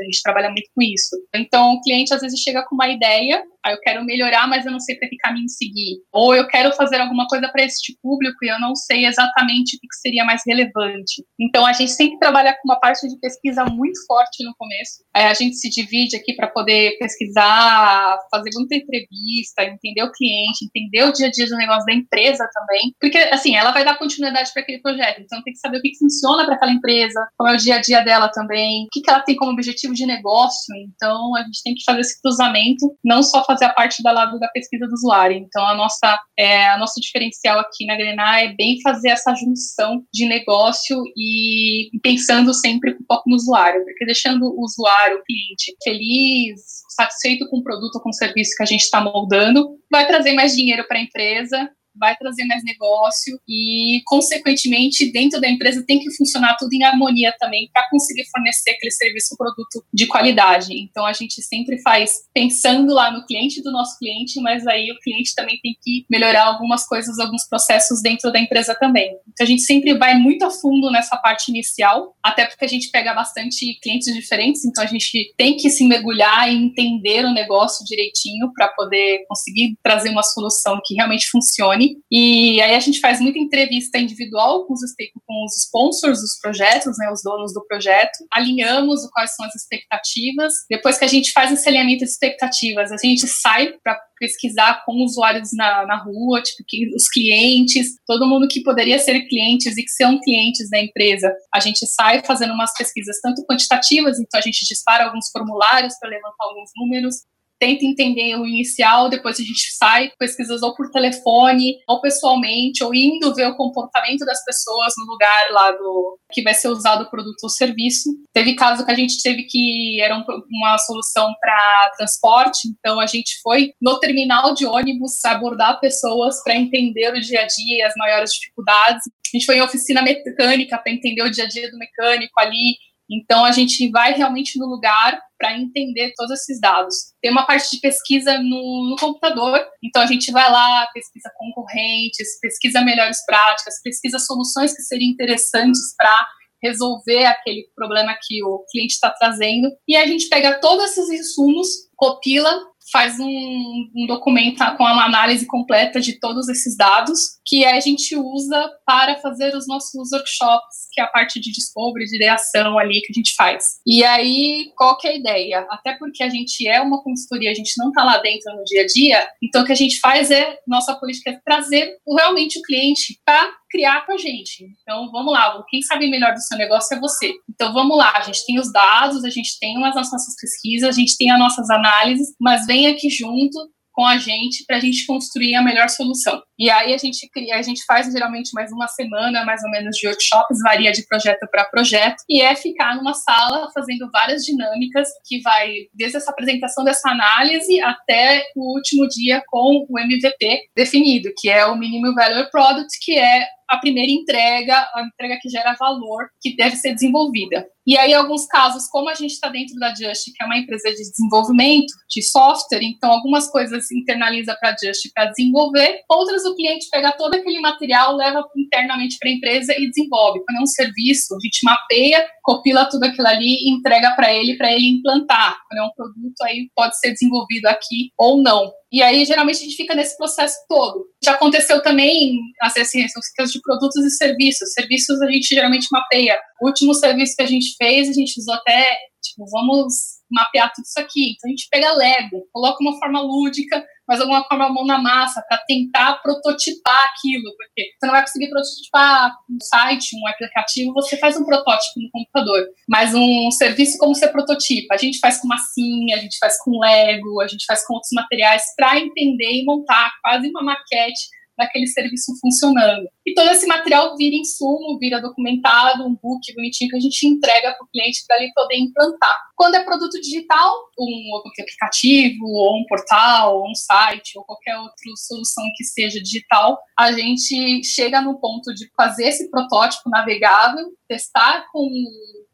A 0.00 0.04
gente 0.04 0.22
trabalha 0.22 0.48
muito 0.48 0.70
com 0.74 0.82
isso. 0.82 1.16
Então, 1.34 1.74
o 1.74 1.80
cliente 1.82 2.14
às 2.14 2.20
vezes 2.20 2.40
chega 2.40 2.64
com 2.64 2.74
uma 2.74 2.88
ideia, 2.88 3.42
aí 3.66 3.74
eu 3.74 3.80
quero 3.80 4.04
melhorar, 4.04 4.46
mas 4.46 4.64
eu 4.64 4.72
não 4.72 4.80
sei 4.80 4.96
para 4.96 5.08
que 5.08 5.16
caminho 5.16 5.48
seguir. 5.48 5.98
Ou 6.12 6.34
eu 6.34 6.46
quero 6.46 6.72
fazer 6.74 7.00
alguma 7.00 7.26
coisa 7.26 7.48
para 7.48 7.64
este 7.64 7.98
público 8.00 8.44
e 8.44 8.48
eu 8.48 8.60
não 8.60 8.74
sei 8.74 9.06
exatamente 9.06 9.76
o 9.76 9.80
que 9.80 9.96
seria 10.00 10.24
mais 10.24 10.42
relevante. 10.46 11.24
Então, 11.38 11.66
a 11.66 11.72
gente 11.72 11.90
sempre 11.90 12.18
trabalha 12.18 12.54
com 12.54 12.68
uma 12.68 12.78
parte 12.78 13.08
de 13.08 13.18
pesquisa 13.18 13.64
muito 13.64 13.98
forte 14.06 14.44
no 14.44 14.54
começo. 14.56 15.04
Aí 15.14 15.24
a 15.24 15.34
gente 15.34 15.56
se 15.56 15.68
divide 15.68 16.16
aqui 16.16 16.34
para 16.34 16.48
poder 16.48 16.96
pesquisar, 16.98 18.18
fazer 18.30 18.50
muita 18.54 18.76
entrevista, 18.76 19.64
entender 19.64 20.02
o 20.02 20.12
cliente, 20.12 20.64
entender 20.64 21.04
o 21.04 21.12
dia 21.12 21.26
a 21.26 21.30
dia 21.30 21.46
do 21.46 21.56
negócio 21.56 21.86
da 21.86 21.94
empresa 21.94 22.48
também. 22.52 22.94
Porque, 23.00 23.18
assim, 23.32 23.56
ela 23.56 23.72
vai 23.72 23.84
dar 23.84 23.98
continuidade 23.98 24.52
para 24.52 24.62
aquele 24.62 24.80
projeto. 24.80 25.20
Então 25.20 25.42
tem 25.42 25.52
que 25.52 25.58
saber 25.58 25.78
o 25.78 25.82
que, 25.82 25.90
que 25.90 25.98
funciona 25.98 26.44
para 26.44 26.54
aquela 26.54 26.72
empresa, 26.72 27.26
qual 27.36 27.52
é 27.52 27.54
o 27.54 27.58
dia 27.58 27.76
a 27.76 27.80
dia 27.80 28.00
dela 28.02 28.28
também, 28.28 28.84
o 28.84 28.88
que, 28.92 29.00
que 29.00 29.10
ela 29.10 29.20
tem 29.20 29.34
como 29.34 29.52
objetivo 29.52 29.94
de 29.94 30.06
negócio. 30.06 30.74
Então 30.76 31.34
a 31.36 31.42
gente 31.42 31.62
tem 31.64 31.74
que 31.74 31.84
fazer 31.84 32.00
esse 32.00 32.20
cruzamento, 32.20 32.96
não 33.04 33.22
só 33.22 33.44
fazer 33.44 33.55
a 33.64 33.72
parte 33.72 34.02
da 34.02 34.12
lado 34.12 34.38
da 34.38 34.48
pesquisa 34.48 34.86
do 34.86 34.92
usuário. 34.92 35.36
Então 35.36 35.66
a 35.66 35.74
nossa, 35.74 36.18
é, 36.38 36.68
a 36.68 36.78
nosso 36.78 37.00
diferencial 37.00 37.58
aqui 37.58 37.86
na 37.86 37.96
Grenar 37.96 38.44
é 38.44 38.54
bem 38.54 38.80
fazer 38.82 39.10
essa 39.10 39.34
junção 39.34 40.02
de 40.12 40.26
negócio 40.26 41.02
e 41.16 41.90
pensando 42.02 42.52
sempre 42.54 42.94
com 42.94 43.04
foco 43.06 43.28
no 43.28 43.36
usuário, 43.36 43.84
porque 43.84 44.04
deixando 44.04 44.44
o 44.44 44.64
usuário, 44.64 45.18
o 45.18 45.24
cliente 45.24 45.74
feliz, 45.82 46.60
satisfeito 46.90 47.48
com 47.48 47.58
o 47.58 47.62
produto 47.62 47.96
ou 47.96 48.02
com 48.02 48.10
o 48.10 48.14
serviço 48.14 48.56
que 48.56 48.62
a 48.62 48.66
gente 48.66 48.82
está 48.82 49.00
moldando, 49.00 49.76
vai 49.90 50.06
trazer 50.06 50.32
mais 50.32 50.54
dinheiro 50.54 50.86
para 50.86 50.98
a 50.98 51.02
empresa 51.02 51.70
vai 51.98 52.16
trazer 52.16 52.44
mais 52.44 52.62
negócio 52.64 53.38
e, 53.48 54.00
consequentemente, 54.06 55.10
dentro 55.12 55.40
da 55.40 55.48
empresa 55.48 55.84
tem 55.86 55.98
que 55.98 56.14
funcionar 56.16 56.56
tudo 56.58 56.72
em 56.72 56.84
harmonia 56.84 57.34
também 57.38 57.68
para 57.72 57.88
conseguir 57.90 58.24
fornecer 58.30 58.70
aquele 58.70 58.90
serviço 58.90 59.28
ou 59.32 59.36
produto 59.36 59.84
de 59.92 60.06
qualidade. 60.06 60.72
Então, 60.72 61.04
a 61.04 61.12
gente 61.12 61.42
sempre 61.42 61.80
faz 61.82 62.12
pensando 62.34 62.92
lá 62.92 63.10
no 63.10 63.24
cliente 63.26 63.62
do 63.62 63.72
nosso 63.72 63.98
cliente, 63.98 64.40
mas 64.40 64.66
aí 64.66 64.90
o 64.90 64.98
cliente 65.00 65.34
também 65.34 65.58
tem 65.62 65.76
que 65.82 66.04
melhorar 66.10 66.44
algumas 66.44 66.86
coisas, 66.86 67.18
alguns 67.18 67.46
processos 67.48 68.00
dentro 68.02 68.30
da 68.32 68.38
empresa 68.38 68.74
também. 68.78 69.10
Então, 69.28 69.44
a 69.44 69.46
gente 69.46 69.62
sempre 69.62 69.96
vai 69.96 70.14
muito 70.14 70.44
a 70.44 70.50
fundo 70.50 70.90
nessa 70.90 71.16
parte 71.16 71.50
inicial, 71.50 72.14
até 72.22 72.46
porque 72.46 72.64
a 72.64 72.68
gente 72.68 72.90
pega 72.90 73.14
bastante 73.14 73.78
clientes 73.82 74.12
diferentes, 74.14 74.64
então 74.64 74.82
a 74.82 74.86
gente 74.86 75.32
tem 75.36 75.56
que 75.56 75.70
se 75.70 75.86
mergulhar 75.86 76.52
e 76.52 76.56
entender 76.56 77.24
o 77.24 77.32
negócio 77.32 77.84
direitinho 77.84 78.52
para 78.54 78.68
poder 78.68 79.24
conseguir 79.28 79.76
trazer 79.82 80.10
uma 80.10 80.22
solução 80.22 80.80
que 80.84 80.94
realmente 80.94 81.28
funcione 81.30 81.85
e 82.10 82.60
aí 82.60 82.74
a 82.74 82.80
gente 82.80 83.00
faz 83.00 83.20
muita 83.20 83.38
entrevista 83.38 83.98
individual 83.98 84.66
com 84.66 84.74
os, 84.74 84.80
com 85.26 85.44
os 85.44 85.56
sponsors 85.64 86.20
dos 86.20 86.38
projetos, 86.40 86.96
né, 86.98 87.10
os 87.10 87.22
donos 87.22 87.52
do 87.52 87.64
projeto, 87.66 88.18
alinhamos 88.32 89.00
quais 89.12 89.34
são 89.34 89.44
as 89.46 89.54
expectativas. 89.54 90.52
Depois 90.70 90.98
que 90.98 91.04
a 91.04 91.08
gente 91.08 91.32
faz 91.32 91.52
esse 91.52 91.68
alinhamento 91.68 92.04
de 92.04 92.10
expectativas, 92.10 92.92
a 92.92 92.96
gente 92.96 93.26
sai 93.26 93.72
para 93.82 93.98
pesquisar 94.18 94.82
com 94.84 95.04
usuários 95.04 95.50
na, 95.52 95.86
na 95.86 96.02
rua, 96.02 96.42
tipo, 96.42 96.64
que, 96.66 96.94
os 96.94 97.08
clientes, 97.08 97.96
todo 98.06 98.26
mundo 98.26 98.48
que 98.48 98.62
poderia 98.62 98.98
ser 98.98 99.20
clientes 99.28 99.76
e 99.76 99.82
que 99.82 99.90
são 99.90 100.20
clientes 100.20 100.70
da 100.70 100.80
empresa. 100.80 101.32
A 101.54 101.60
gente 101.60 101.86
sai 101.86 102.22
fazendo 102.24 102.54
umas 102.54 102.72
pesquisas 102.76 103.20
tanto 103.20 103.44
quantitativas, 103.44 104.18
então 104.18 104.38
a 104.38 104.42
gente 104.42 104.66
dispara 104.66 105.04
alguns 105.04 105.28
formulários 105.30 105.94
para 105.98 106.10
levantar 106.10 106.36
alguns 106.40 106.70
números, 106.76 107.16
tenta 107.58 107.84
entender 107.84 108.36
o 108.36 108.46
inicial, 108.46 109.08
depois 109.08 109.38
a 109.38 109.42
gente 109.42 109.74
sai, 109.76 110.10
pesquisas 110.18 110.62
ou 110.62 110.74
por 110.74 110.90
telefone, 110.90 111.76
ou 111.88 112.00
pessoalmente, 112.00 112.82
ou 112.84 112.94
indo 112.94 113.34
ver 113.34 113.46
o 113.46 113.56
comportamento 113.56 114.24
das 114.24 114.44
pessoas 114.44 114.94
no 114.98 115.12
lugar 115.12 115.50
lá 115.50 115.72
do 115.72 116.18
que 116.32 116.42
vai 116.42 116.54
ser 116.54 116.68
usado 116.68 117.04
o 117.04 117.10
produto 117.10 117.42
ou 117.42 117.48
serviço. 117.48 118.10
Teve 118.32 118.54
caso 118.54 118.84
que 118.84 118.90
a 118.90 118.94
gente 118.94 119.22
teve 119.22 119.44
que 119.44 120.00
era 120.00 120.16
um, 120.16 120.24
uma 120.50 120.78
solução 120.78 121.32
para 121.40 121.92
transporte, 121.96 122.68
então 122.68 123.00
a 123.00 123.06
gente 123.06 123.40
foi 123.42 123.72
no 123.80 123.98
terminal 123.98 124.54
de 124.54 124.66
ônibus 124.66 125.24
abordar 125.24 125.80
pessoas 125.80 126.42
para 126.42 126.56
entender 126.56 127.12
o 127.12 127.20
dia 127.20 127.40
a 127.40 127.46
dia 127.46 127.78
e 127.78 127.82
as 127.82 127.94
maiores 127.96 128.30
dificuldades. 128.32 129.02
A 129.06 129.36
gente 129.36 129.46
foi 129.46 129.56
em 129.56 129.62
oficina 129.62 130.02
mecânica 130.02 130.78
para 130.78 130.92
entender 130.92 131.22
o 131.22 131.30
dia 131.30 131.44
a 131.44 131.48
dia 131.48 131.70
do 131.70 131.78
mecânico 131.78 132.38
ali, 132.38 132.76
então, 133.10 133.44
a 133.44 133.52
gente 133.52 133.88
vai 133.90 134.12
realmente 134.12 134.58
no 134.58 134.66
lugar 134.66 135.18
para 135.38 135.56
entender 135.56 136.12
todos 136.16 136.32
esses 136.40 136.60
dados. 136.60 136.94
Tem 137.22 137.30
uma 137.30 137.46
parte 137.46 137.70
de 137.70 137.80
pesquisa 137.80 138.38
no, 138.38 138.90
no, 138.90 138.96
computador, 138.98 139.64
então 139.82 140.02
a 140.02 140.06
gente 140.06 140.32
vai 140.32 140.50
lá, 140.50 140.88
pesquisa 140.92 141.30
concorrentes, 141.36 142.38
pesquisa 142.40 142.80
melhores 142.80 143.24
práticas, 143.24 143.80
pesquisa 143.82 144.18
soluções 144.18 144.74
que 144.74 144.82
seriam 144.82 145.10
interessantes 145.10 145.94
para 145.96 146.26
resolver 146.62 147.26
aquele 147.26 147.68
problema 147.76 148.16
que 148.20 148.42
o 148.42 148.64
cliente 148.70 148.94
está 148.94 149.10
trazendo. 149.10 149.70
E 149.86 149.94
a 149.96 150.06
gente 150.06 150.28
pega 150.28 150.60
todos 150.60 150.84
esses 150.90 151.08
insumos, 151.10 151.68
copila 151.96 152.58
faz 152.92 153.18
um, 153.18 153.90
um, 153.94 154.06
documento 154.06 154.64
com 154.76 154.84
uma 154.84 155.04
análise 155.04 155.46
completa 155.46 156.00
de 156.00 156.18
todos 156.18 156.48
esses 156.48 156.76
dados 156.76 157.36
que 157.44 157.64
a 157.64 157.80
gente 157.80 158.16
usa 158.16 158.70
para 158.84 159.16
fazer 159.16 159.54
os 159.56 159.66
nossos 159.66 160.12
workshops, 160.12 160.88
que 160.92 161.00
é 161.00 161.04
a 161.04 161.08
parte 161.08 161.40
de 161.40 161.50
discovery, 161.52 162.06
de 162.06 162.16
ideação 162.16 162.78
ali 162.78 163.00
que 163.00 163.12
a 163.12 163.14
gente 163.14 163.34
faz. 163.34 163.64
E 163.86 164.04
aí, 164.04 164.70
qual 164.76 164.96
que 164.96 165.08
é 165.08 165.12
a 165.12 165.16
ideia? 165.16 165.66
Até 165.70 165.94
porque 165.94 166.22
a 166.22 166.28
gente 166.28 166.66
é 166.68 166.80
uma 166.80 167.02
consultoria, 167.02 167.50
a 167.50 167.54
gente 167.54 167.72
não 167.78 167.88
está 167.88 168.04
lá 168.04 168.18
dentro 168.18 168.54
no 168.54 168.64
dia 168.64 168.82
a 168.82 168.86
dia, 168.86 169.28
então 169.42 169.62
o 169.62 169.64
que 169.64 169.72
a 169.72 169.76
gente 169.76 169.98
faz 170.00 170.30
é, 170.30 170.58
nossa 170.66 170.94
política 170.94 171.30
é 171.30 171.40
trazer 171.44 171.96
realmente 172.06 172.58
o 172.58 172.62
cliente 172.62 173.20
para 173.24 173.50
criar 173.70 174.06
com 174.06 174.12
a 174.12 174.16
gente. 174.16 174.64
Então, 174.82 175.10
vamos 175.10 175.32
lá, 175.32 175.62
quem 175.68 175.82
sabe 175.82 176.08
melhor 176.08 176.32
do 176.32 176.40
seu 176.40 176.56
negócio 176.56 176.96
é 176.96 177.00
você. 177.00 177.32
Então, 177.48 177.72
vamos 177.72 177.96
lá, 177.96 178.16
a 178.16 178.22
gente 178.22 178.44
tem 178.46 178.58
os 178.58 178.72
dados, 178.72 179.24
a 179.24 179.30
gente 179.30 179.58
tem 179.58 179.76
as 179.84 179.94
nossas 179.94 180.34
pesquisas, 180.40 180.88
a 180.88 180.92
gente 180.92 181.16
tem 181.16 181.30
as 181.30 181.38
nossas 181.38 181.68
análises, 181.68 182.28
mas 182.40 182.66
vem 182.66 182.75
aqui 182.84 183.08
junto 183.08 183.58
com 183.96 184.04
a 184.04 184.18
gente 184.18 184.62
para 184.66 184.76
a 184.76 184.80
gente 184.80 185.06
construir 185.06 185.54
a 185.54 185.62
melhor 185.62 185.88
solução. 185.88 186.42
E 186.58 186.68
aí 186.68 186.92
a 186.92 186.98
gente 186.98 187.26
cria, 187.30 187.56
a 187.56 187.62
gente 187.62 187.82
faz 187.86 188.12
geralmente 188.12 188.50
mais 188.52 188.70
uma 188.70 188.86
semana, 188.88 189.42
mais 189.46 189.64
ou 189.64 189.70
menos, 189.70 189.96
de 189.96 190.06
workshops, 190.06 190.58
varia 190.62 190.92
de 190.92 191.06
projeto 191.06 191.48
para 191.50 191.64
projeto, 191.64 192.22
e 192.28 192.42
é 192.42 192.54
ficar 192.54 192.94
numa 192.96 193.14
sala 193.14 193.70
fazendo 193.72 194.10
várias 194.12 194.42
dinâmicas 194.42 195.08
que 195.26 195.40
vai 195.40 195.72
desde 195.94 196.18
essa 196.18 196.30
apresentação 196.30 196.84
dessa 196.84 197.08
análise 197.08 197.80
até 197.80 198.44
o 198.54 198.74
último 198.74 199.08
dia 199.08 199.42
com 199.46 199.86
o 199.88 199.98
MVP 199.98 200.68
definido, 200.76 201.32
que 201.38 201.48
é 201.48 201.64
o 201.64 201.76
Minimum 201.76 202.14
Value 202.14 202.50
Product, 202.50 202.98
que 203.00 203.18
é 203.18 203.46
a 203.68 203.78
primeira 203.78 204.10
entrega, 204.10 204.76
a 204.94 205.02
entrega 205.02 205.38
que 205.40 205.48
gera 205.48 205.74
valor, 205.78 206.28
que 206.40 206.56
deve 206.56 206.76
ser 206.76 206.94
desenvolvida. 206.94 207.66
E 207.86 207.96
aí, 207.96 208.12
alguns 208.12 208.46
casos, 208.46 208.88
como 208.88 209.08
a 209.08 209.14
gente 209.14 209.30
está 209.30 209.48
dentro 209.48 209.76
da 209.76 209.90
Just, 209.90 210.24
que 210.34 210.42
é 210.42 210.44
uma 210.44 210.58
empresa 210.58 210.90
de 210.90 211.08
desenvolvimento 211.08 211.86
de 212.10 212.20
software, 212.20 212.82
então 212.82 213.12
algumas 213.12 213.48
coisas 213.48 213.88
internaliza 213.92 214.56
para 214.58 214.70
a 214.70 214.72
Just 214.72 215.08
para 215.14 215.26
desenvolver, 215.26 216.00
outras 216.10 216.44
o 216.44 216.56
cliente 216.56 216.88
pega 216.90 217.12
todo 217.12 217.34
aquele 217.34 217.60
material, 217.60 218.16
leva 218.16 218.44
internamente 218.56 219.16
para 219.20 219.30
a 219.30 219.32
empresa 219.32 219.72
e 219.78 219.88
desenvolve. 219.88 220.40
Quando 220.44 220.58
é 220.58 220.62
um 220.62 220.66
serviço, 220.66 221.36
a 221.36 221.38
gente 221.40 221.60
mapeia, 221.62 222.26
copila 222.42 222.86
tudo 222.86 223.04
aquilo 223.04 223.28
ali 223.28 223.68
e 223.68 223.70
entrega 223.70 224.10
para 224.16 224.34
ele, 224.34 224.56
para 224.56 224.72
ele 224.72 224.88
implantar. 224.88 225.56
Quando 225.68 225.78
é 225.78 225.84
um 225.84 225.94
produto, 225.94 226.42
aí 226.42 226.68
pode 226.74 226.98
ser 226.98 227.12
desenvolvido 227.12 227.66
aqui 227.66 228.10
ou 228.18 228.42
não. 228.42 228.72
E 228.92 229.02
aí, 229.02 229.24
geralmente, 229.24 229.58
a 229.58 229.64
gente 229.64 229.76
fica 229.76 229.94
nesse 229.94 230.16
processo 230.16 230.56
todo. 230.68 231.06
Já 231.22 231.32
aconteceu 231.32 231.82
também, 231.82 232.38
assim, 232.62 233.06
são 233.08 233.20
questões 233.20 233.52
de 233.52 233.60
produtos 233.60 234.04
e 234.04 234.10
serviços. 234.10 234.72
Serviços 234.72 235.20
a 235.20 235.30
gente 235.30 235.54
geralmente 235.54 235.88
mapeia. 235.90 236.38
O 236.60 236.66
último 236.68 236.94
serviço 236.94 237.34
que 237.36 237.42
a 237.42 237.46
gente 237.46 237.74
fez, 237.76 238.08
a 238.08 238.12
gente 238.12 238.38
usou 238.38 238.54
até, 238.54 238.96
tipo, 239.28 239.44
vamos 239.50 240.16
mapear 240.30 240.72
tudo 240.74 240.84
isso 240.84 240.98
aqui. 240.98 241.32
Então, 241.32 241.48
a 241.48 241.50
gente 241.50 241.68
pega 241.70 241.92
Lego, 241.92 242.48
coloca 242.52 242.82
uma 242.82 242.98
forma 242.98 243.20
lúdica, 243.20 243.84
mas 244.08 244.20
alguma 244.20 244.44
forma 244.44 244.68
mão 244.68 244.84
na 244.84 244.98
massa 244.98 245.44
para 245.48 245.58
tentar 245.66 246.20
prototipar 246.22 247.04
aquilo, 247.10 247.44
porque 247.56 247.90
você 247.98 248.06
não 248.06 248.12
vai 248.12 248.22
conseguir 248.22 248.50
prototipar 248.50 249.32
um 249.50 249.58
site, 249.60 250.16
um 250.16 250.28
aplicativo, 250.28 250.92
você 250.92 251.16
faz 251.16 251.36
um 251.36 251.44
protótipo 251.44 252.00
no 252.00 252.10
computador, 252.10 252.66
mas 252.88 253.14
um 253.14 253.50
serviço 253.50 253.98
como 253.98 254.14
você 254.14 254.28
prototipa, 254.28 254.94
a 254.94 254.98
gente 254.98 255.18
faz 255.18 255.40
com 255.40 255.48
massinha, 255.48 256.16
a 256.16 256.20
gente 256.20 256.38
faz 256.38 256.56
com 256.62 256.78
Lego, 256.78 257.40
a 257.40 257.48
gente 257.48 257.64
faz 257.66 257.84
com 257.86 257.94
outros 257.94 258.12
materiais 258.12 258.62
para 258.76 258.98
entender 258.98 259.52
e 259.52 259.64
montar 259.64 260.12
quase 260.22 260.48
uma 260.48 260.62
maquete 260.62 261.36
daquele 261.56 261.86
serviço 261.86 262.32
funcionando. 262.40 263.08
E 263.24 263.34
todo 263.34 263.50
esse 263.50 263.66
material 263.66 264.16
vira 264.16 264.36
insumo, 264.36 264.98
vira 264.98 265.20
documentado, 265.20 266.06
um 266.06 266.14
book 266.14 266.54
bonitinho 266.54 266.90
que 266.90 266.96
a 266.96 267.00
gente 267.00 267.26
entrega 267.26 267.72
para 267.74 267.84
o 267.84 267.88
cliente 267.88 268.24
para 268.26 268.42
ele 268.42 268.52
poder 268.54 268.76
implantar. 268.76 269.36
Quando 269.56 269.74
é 269.74 269.84
produto 269.84 270.20
digital, 270.20 270.74
um 270.98 271.42
aplicativo, 271.60 272.46
ou 272.46 272.78
um 272.78 272.84
portal, 272.86 273.58
ou 273.58 273.70
um 273.70 273.74
site, 273.74 274.38
ou 274.38 274.44
qualquer 274.44 274.76
outra 274.78 274.94
solução 275.16 275.64
que 275.76 275.84
seja 275.84 276.20
digital, 276.20 276.78
a 276.98 277.12
gente 277.12 277.82
chega 277.84 278.20
no 278.20 278.38
ponto 278.38 278.72
de 278.74 278.88
fazer 278.96 279.28
esse 279.28 279.50
protótipo 279.50 280.10
navegável, 280.10 280.84
testar 281.08 281.66
com 281.72 281.88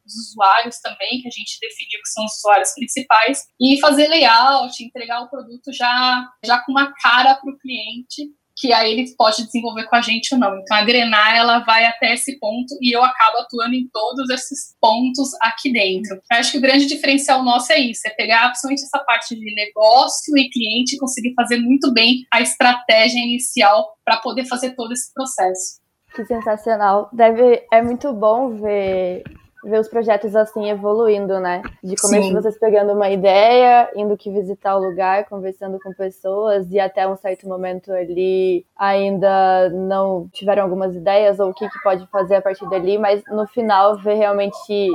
os 0.05 0.31
usuários 0.31 0.79
também, 0.81 1.21
que 1.21 1.29
a 1.29 1.31
gente 1.31 1.59
definiu 1.61 2.01
que 2.03 2.09
são 2.09 2.25
os 2.25 2.37
usuários 2.39 2.73
principais, 2.75 3.47
e 3.61 3.81
fazer 3.81 4.09
layout, 4.09 4.83
entregar 4.83 5.23
o 5.23 5.31
produto 5.31 5.73
já, 5.73 6.29
já 6.45 6.59
com 6.61 6.73
uma 6.73 6.93
cara 6.95 7.35
para 7.35 7.51
o 7.51 7.59
cliente 7.59 8.31
que 8.63 8.73
aí 8.73 8.93
ele 8.93 9.13
pode 9.17 9.45
desenvolver 9.45 9.89
com 9.89 9.97
a 9.97 10.01
gente 10.01 10.33
ou 10.33 10.39
não. 10.39 10.57
Então 10.61 10.77
a 10.77 10.85
Grenar 10.85 11.35
ela 11.35 11.59
vai 11.65 11.85
até 11.85 12.15
esse 12.15 12.39
ponto 12.39 12.79
e 12.81 12.97
eu 12.97 13.03
acabo 13.03 13.39
atuando 13.39 13.75
em 13.75 13.89
todos 13.93 14.31
esses 14.31 14.77
pontos 14.81 15.31
aqui 15.43 15.73
dentro. 15.73 16.15
Eu 16.15 16.39
acho 16.39 16.53
que 16.53 16.59
o 16.59 16.61
grande 16.61 16.87
diferencial 16.87 17.43
nosso 17.43 17.73
é 17.73 17.81
isso, 17.81 18.03
é 18.07 18.11
pegar 18.11 18.47
absolutamente 18.47 18.85
essa 18.85 19.01
parte 19.01 19.35
de 19.35 19.53
negócio 19.53 20.39
e 20.39 20.49
cliente 20.49 20.95
e 20.95 20.99
conseguir 20.99 21.35
fazer 21.35 21.57
muito 21.57 21.93
bem 21.93 22.25
a 22.33 22.41
estratégia 22.41 23.19
inicial 23.19 23.97
para 24.05 24.19
poder 24.19 24.45
fazer 24.45 24.77
todo 24.77 24.93
esse 24.93 25.13
processo. 25.13 25.81
Que 26.15 26.25
sensacional. 26.25 27.11
Deve 27.13 27.67
é 27.73 27.83
muito 27.83 28.13
bom 28.13 28.51
ver 28.61 29.25
ver 29.65 29.79
os 29.79 29.89
projetos 29.89 30.35
assim 30.35 30.69
evoluindo, 30.69 31.39
né? 31.39 31.63
De 31.83 31.95
começo 31.97 32.29
Sim. 32.29 32.35
vocês 32.35 32.59
pegando 32.59 32.93
uma 32.93 33.11
ideia, 33.11 33.91
indo 33.95 34.17
que 34.17 34.31
visitar 34.31 34.77
o 34.77 34.85
lugar, 34.85 35.27
conversando 35.27 35.79
com 35.81 35.93
pessoas 35.93 36.71
e 36.71 36.81
até 36.81 37.07
um 37.07 37.17
certo 37.17 37.49
momento 37.49 37.93
ali 37.93 38.67
ainda 38.77 39.69
não 39.71 40.29
tiveram 40.33 40.65
algumas 40.65 40.95
ideias 40.95 41.39
ou 41.39 41.51
o 41.51 41.55
que, 41.55 41.69
que 41.69 41.83
pode 41.83 42.07
fazer 42.09 42.37
a 42.37 42.43
partir 42.43 42.69
dali, 42.69 42.99
mas 42.99 43.23
no 43.31 43.47
final 43.47 43.97
ver 43.99 44.15
realmente 44.15 44.91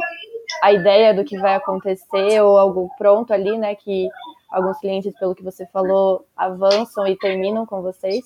a 0.61 0.73
ideia 0.73 1.13
do 1.13 1.23
que 1.23 1.37
vai 1.37 1.55
acontecer 1.55 2.41
ou 2.41 2.57
algo 2.57 2.89
pronto 2.97 3.33
ali, 3.33 3.57
né? 3.57 3.75
Que 3.75 4.09
alguns 4.49 4.79
clientes, 4.79 5.13
pelo 5.19 5.35
que 5.35 5.43
você 5.43 5.65
falou, 5.67 6.25
avançam 6.35 7.07
e 7.07 7.17
terminam 7.17 7.65
com 7.65 7.81
vocês. 7.81 8.25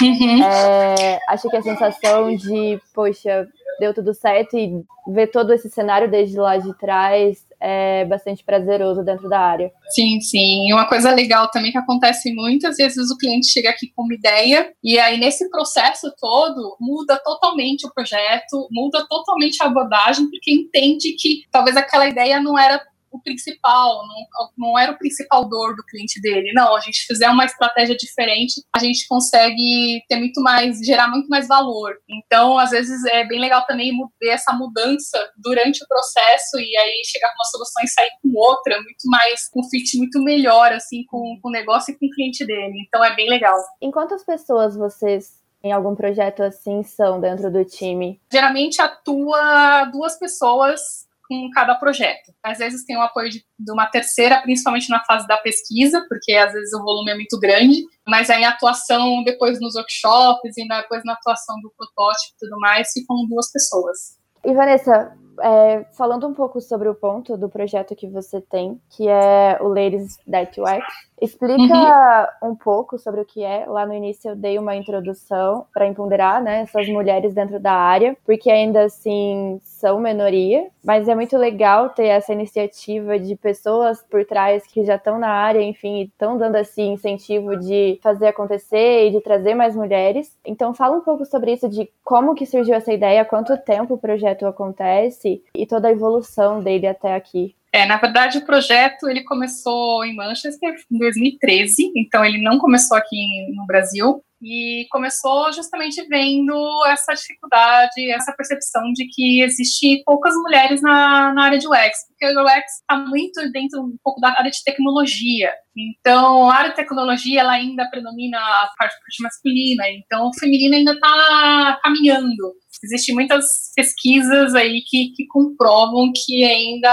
Uhum. 0.00 0.42
É, 0.42 1.18
acho 1.28 1.48
que 1.48 1.56
a 1.56 1.62
sensação 1.62 2.34
de, 2.34 2.80
poxa, 2.94 3.46
deu 3.80 3.94
tudo 3.94 4.14
certo 4.14 4.56
e 4.56 4.84
ver 5.08 5.28
todo 5.28 5.52
esse 5.52 5.70
cenário 5.70 6.10
desde 6.10 6.38
lá 6.38 6.58
de 6.58 6.76
trás 6.78 7.44
é 7.58 8.04
bastante 8.04 8.44
prazeroso 8.44 9.02
dentro 9.02 9.28
da 9.28 9.38
área. 9.38 9.72
Sim, 9.88 10.20
sim. 10.20 10.68
E 10.68 10.72
uma 10.72 10.86
coisa 10.86 11.12
legal 11.12 11.50
também 11.50 11.72
que 11.72 11.78
acontece 11.78 12.32
muitas 12.34 12.76
vezes 12.76 13.10
o 13.10 13.18
cliente 13.18 13.48
chega 13.48 13.70
aqui 13.70 13.90
com 13.94 14.02
uma 14.02 14.14
ideia 14.14 14.72
e 14.82 14.98
aí 14.98 15.18
nesse 15.18 15.48
processo 15.50 16.12
todo 16.18 16.76
muda 16.80 17.18
totalmente 17.22 17.86
o 17.86 17.92
projeto, 17.92 18.68
muda 18.70 19.04
totalmente 19.08 19.62
a 19.62 19.66
abordagem 19.66 20.30
porque 20.30 20.52
entende 20.52 21.14
que 21.18 21.42
talvez 21.50 21.76
aquela 21.76 22.08
ideia 22.08 22.40
não 22.40 22.58
era 22.58 22.80
o 23.10 23.20
principal, 23.22 24.02
não, 24.06 24.48
não 24.56 24.78
era 24.78 24.92
o 24.92 24.98
principal 24.98 25.48
dor 25.48 25.74
do 25.74 25.84
cliente 25.84 26.20
dele. 26.20 26.52
Não, 26.54 26.74
a 26.76 26.80
gente 26.80 27.06
fizer 27.06 27.28
uma 27.28 27.44
estratégia 27.44 27.96
diferente, 27.96 28.62
a 28.74 28.78
gente 28.78 29.06
consegue 29.08 30.02
ter 30.08 30.16
muito 30.16 30.40
mais, 30.40 30.78
gerar 30.78 31.08
muito 31.08 31.28
mais 31.28 31.48
valor. 31.48 31.96
Então, 32.08 32.58
às 32.58 32.70
vezes 32.70 33.04
é 33.06 33.24
bem 33.26 33.40
legal 33.40 33.64
também 33.66 33.92
ver 34.20 34.30
essa 34.30 34.52
mudança 34.52 35.18
durante 35.36 35.82
o 35.82 35.88
processo 35.88 36.58
e 36.58 36.76
aí 36.76 37.02
chegar 37.04 37.28
com 37.28 37.36
uma 37.36 37.50
solução 37.50 37.82
e 37.84 37.88
sair 37.88 38.10
com 38.22 38.30
outra, 38.38 38.76
muito 38.76 39.04
mais, 39.06 39.48
com 39.48 39.60
um 39.60 39.68
fit 39.68 39.96
muito 39.98 40.22
melhor, 40.22 40.72
assim, 40.72 41.04
com, 41.06 41.38
com 41.42 41.48
o 41.48 41.52
negócio 41.52 41.92
e 41.92 41.98
com 41.98 42.06
o 42.06 42.10
cliente 42.10 42.44
dele. 42.46 42.84
Então, 42.86 43.04
é 43.04 43.14
bem 43.14 43.28
legal. 43.28 43.56
Em 43.80 43.90
quantas 43.90 44.24
pessoas 44.24 44.76
vocês 44.76 45.40
em 45.62 45.72
algum 45.72 45.94
projeto 45.94 46.42
assim 46.42 46.82
são 46.82 47.20
dentro 47.20 47.50
do 47.50 47.64
time? 47.64 48.20
Geralmente 48.32 48.80
atua 48.80 49.84
duas 49.92 50.18
pessoas 50.18 51.06
com 51.30 51.48
cada 51.50 51.76
projeto. 51.76 52.32
Às 52.42 52.58
vezes 52.58 52.84
tem 52.84 52.96
o 52.96 53.02
apoio 53.02 53.30
de, 53.30 53.44
de, 53.56 53.72
uma 53.72 53.86
terceira, 53.86 54.42
principalmente 54.42 54.90
na 54.90 55.02
fase 55.04 55.28
da 55.28 55.36
pesquisa, 55.36 56.04
porque 56.08 56.32
às 56.32 56.52
vezes 56.52 56.74
o 56.74 56.82
volume 56.82 57.12
é 57.12 57.14
muito 57.14 57.38
grande, 57.38 57.84
mas 58.04 58.28
aí 58.28 58.42
a 58.42 58.48
atuação 58.48 59.22
depois 59.22 59.60
nos 59.60 59.76
workshops 59.76 60.56
e 60.58 60.66
depois 60.66 61.02
na 61.04 61.12
atuação 61.12 61.54
do 61.62 61.72
protótipo 61.76 62.34
e 62.34 62.38
tudo 62.40 62.58
mais, 62.58 62.90
ficam 62.92 63.16
duas 63.28 63.50
pessoas. 63.52 64.18
E 64.44 64.52
Vanessa, 64.52 65.16
é, 65.42 65.84
falando 65.92 66.26
um 66.26 66.34
pouco 66.34 66.60
sobre 66.60 66.88
o 66.88 66.94
ponto 66.94 67.36
do 67.36 67.48
projeto 67.48 67.94
que 67.94 68.08
você 68.08 68.40
tem, 68.40 68.80
que 68.90 69.08
é 69.08 69.58
o 69.60 69.68
Ladies 69.68 70.18
That 70.30 70.60
Wax, 70.60 70.84
explica 71.20 72.32
uhum. 72.42 72.50
um 72.50 72.56
pouco 72.56 72.98
sobre 72.98 73.20
o 73.20 73.24
que 73.24 73.44
é. 73.44 73.66
Lá 73.66 73.86
no 73.86 73.94
início 73.94 74.30
eu 74.30 74.36
dei 74.36 74.58
uma 74.58 74.74
introdução 74.74 75.66
para 75.72 75.86
empoderar 75.86 76.42
né, 76.42 76.62
essas 76.62 76.88
mulheres 76.88 77.34
dentro 77.34 77.60
da 77.60 77.72
área, 77.72 78.16
porque 78.24 78.50
ainda 78.50 78.84
assim 78.84 79.60
são 79.62 80.00
minoria, 80.00 80.68
mas 80.82 81.08
é 81.08 81.14
muito 81.14 81.36
legal 81.36 81.90
ter 81.90 82.06
essa 82.06 82.32
iniciativa 82.32 83.18
de 83.18 83.36
pessoas 83.36 84.02
por 84.02 84.24
trás 84.24 84.66
que 84.66 84.84
já 84.84 84.96
estão 84.96 85.18
na 85.18 85.28
área, 85.28 85.60
enfim, 85.60 86.02
estão 86.02 86.38
dando 86.38 86.56
assim 86.56 86.92
incentivo 86.92 87.56
de 87.56 87.98
fazer 88.02 88.28
acontecer 88.28 89.08
e 89.08 89.10
de 89.10 89.20
trazer 89.20 89.54
mais 89.54 89.76
mulheres. 89.76 90.36
Então 90.44 90.74
fala 90.74 90.96
um 90.96 91.02
pouco 91.02 91.24
sobre 91.26 91.52
isso, 91.52 91.68
de 91.68 91.88
como 92.02 92.34
que 92.34 92.46
surgiu 92.46 92.74
essa 92.74 92.92
ideia, 92.92 93.24
quanto 93.24 93.56
tempo 93.58 93.94
o 93.94 93.98
projeto 93.98 94.46
acontece 94.46 95.29
e 95.54 95.66
toda 95.66 95.88
a 95.88 95.92
evolução 95.92 96.62
dele 96.62 96.86
até 96.86 97.14
aqui. 97.14 97.54
É, 97.72 97.86
na 97.86 97.96
verdade, 97.96 98.38
o 98.38 98.44
projeto 98.44 99.08
ele 99.08 99.22
começou 99.22 100.04
em 100.04 100.14
Manchester 100.14 100.74
em 100.90 100.98
2013, 100.98 101.92
então 101.96 102.24
ele 102.24 102.42
não 102.42 102.58
começou 102.58 102.96
aqui 102.96 103.16
no 103.54 103.64
Brasil 103.64 104.22
e 104.42 104.86
começou 104.90 105.52
justamente 105.52 106.02
vendo 106.08 106.54
essa 106.86 107.12
dificuldade, 107.12 108.10
essa 108.10 108.32
percepção 108.32 108.82
de 108.94 109.06
que 109.08 109.42
existe 109.42 110.02
poucas 110.04 110.34
mulheres 110.34 110.80
na, 110.80 111.32
na 111.34 111.44
área 111.44 111.58
de 111.58 111.66
UX, 111.66 112.06
porque 112.08 112.26
o 112.26 112.42
UX 112.42 112.80
está 112.80 112.96
muito 112.96 113.52
dentro 113.52 113.80
um 113.82 113.96
pouco 114.02 114.20
da 114.20 114.30
área 114.30 114.50
de 114.50 114.62
tecnologia. 114.64 115.52
Então, 115.76 116.50
a 116.50 116.54
área 116.56 116.70
de 116.70 116.76
tecnologia 116.76 117.40
ela 117.40 117.52
ainda 117.52 117.88
predomina 117.90 118.38
a 118.38 118.70
parte, 118.78 118.94
parte 118.94 119.22
masculina, 119.22 119.84
então 119.88 120.28
o 120.28 120.38
feminino 120.38 120.74
ainda 120.74 120.92
está 120.92 121.78
caminhando. 121.82 122.54
Existem 122.82 123.14
muitas 123.14 123.72
pesquisas 123.76 124.54
aí 124.54 124.82
que, 124.86 125.12
que 125.14 125.26
comprovam 125.26 126.10
que 126.14 126.44
ainda 126.44 126.90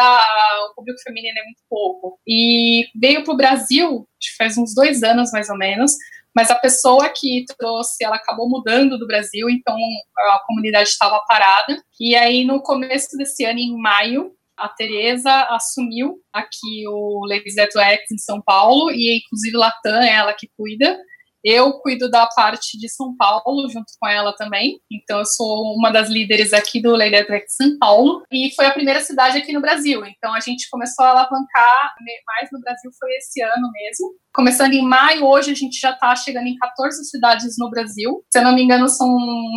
o 0.69 0.75
público 0.75 0.99
feminino 1.01 1.39
é 1.39 1.43
muito 1.43 1.61
pouco. 1.69 2.19
E 2.27 2.87
veio 2.99 3.23
para 3.23 3.33
o 3.33 3.37
Brasil, 3.37 4.05
faz 4.37 4.57
uns 4.57 4.73
dois 4.75 5.01
anos 5.01 5.31
mais 5.31 5.49
ou 5.49 5.57
menos, 5.57 5.93
mas 6.37 6.51
a 6.51 6.55
pessoa 6.55 7.09
que 7.09 7.45
trouxe, 7.57 8.05
ela 8.05 8.17
acabou 8.17 8.47
mudando 8.47 8.95
do 8.99 9.07
Brasil, 9.07 9.49
então 9.49 9.75
a 9.75 10.39
comunidade 10.45 10.87
estava 10.87 11.19
parada. 11.27 11.81
E 11.99 12.15
aí, 12.15 12.45
no 12.45 12.61
começo 12.61 13.17
desse 13.17 13.43
ano, 13.43 13.57
em 13.57 13.75
maio, 13.75 14.31
a 14.55 14.69
Tereza 14.69 15.31
assumiu 15.49 16.19
aqui 16.31 16.87
o 16.87 17.25
Ladies 17.27 17.57
at 17.57 17.75
X 17.75 18.11
em 18.11 18.19
São 18.19 18.39
Paulo 18.39 18.91
e 18.91 19.17
inclusive 19.17 19.57
Latam 19.57 19.99
é 19.99 20.13
ela 20.13 20.31
que 20.31 20.47
cuida. 20.55 20.99
Eu 21.43 21.79
cuido 21.79 22.07
da 22.09 22.27
parte 22.27 22.77
de 22.77 22.89
São 22.89 23.15
Paulo, 23.15 23.69
junto 23.69 23.93
com 23.99 24.07
ela 24.07 24.35
também. 24.35 24.79
Então, 24.91 25.19
eu 25.19 25.25
sou 25.25 25.73
uma 25.75 25.89
das 25.89 26.09
líderes 26.09 26.51
aqui 26.51 26.81
do 26.81 26.95
Lady 26.95 27.15
Athletics 27.15 27.55
São 27.55 27.77
Paulo. 27.79 28.21
E 28.31 28.53
foi 28.53 28.65
a 28.65 28.73
primeira 28.73 28.99
cidade 28.99 29.37
aqui 29.37 29.53
no 29.53 29.61
Brasil. 29.61 30.05
Então, 30.05 30.33
a 30.33 30.39
gente 30.39 30.69
começou 30.69 31.05
a 31.05 31.11
alavancar 31.11 31.95
mais 32.25 32.49
no 32.51 32.59
Brasil, 32.59 32.91
foi 32.99 33.11
esse 33.15 33.41
ano 33.41 33.71
mesmo. 33.71 34.13
Começando 34.37 34.73
em 34.73 34.83
maio, 34.83 35.25
hoje 35.25 35.49
a 35.49 35.55
gente 35.55 35.79
já 35.79 35.89
está 35.89 36.15
chegando 36.15 36.45
em 36.45 36.55
14 36.57 37.03
cidades 37.05 37.55
no 37.57 37.71
Brasil. 37.71 38.23
Se 38.31 38.37
eu 38.37 38.43
não 38.43 38.53
me 38.53 38.61
engano, 38.61 38.87
são 38.87 39.09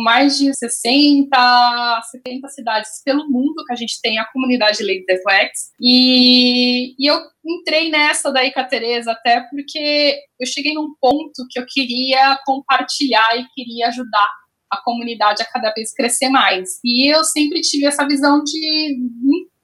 mais 0.03 0.39
de 0.39 0.51
60, 0.55 2.01
70 2.09 2.47
cidades 2.47 2.89
pelo 3.05 3.29
mundo 3.29 3.63
que 3.67 3.73
a 3.73 3.75
gente 3.75 4.01
tem 4.01 4.17
a 4.17 4.25
comunidade 4.33 4.81
Lady 4.81 5.05
Athletics. 5.07 5.69
E, 5.79 6.95
e 6.97 7.07
eu 7.07 7.15
entrei 7.45 7.91
nessa 7.91 8.31
daí 8.31 8.51
com 8.51 8.59
a 8.59 8.63
Tereza 8.63 9.11
até 9.11 9.41
porque 9.51 10.17
eu 10.39 10.47
cheguei 10.47 10.73
num 10.73 10.95
ponto 10.99 11.45
que 11.51 11.59
eu 11.59 11.65
queria 11.67 12.39
compartilhar 12.43 13.37
e 13.37 13.45
queria 13.53 13.89
ajudar 13.89 14.29
a 14.71 14.81
comunidade 14.83 15.43
a 15.43 15.45
cada 15.45 15.71
vez 15.73 15.93
crescer 15.93 16.29
mais. 16.29 16.79
E 16.83 17.13
eu 17.13 17.23
sempre 17.23 17.61
tive 17.61 17.85
essa 17.85 18.07
visão 18.07 18.43
de 18.43 18.97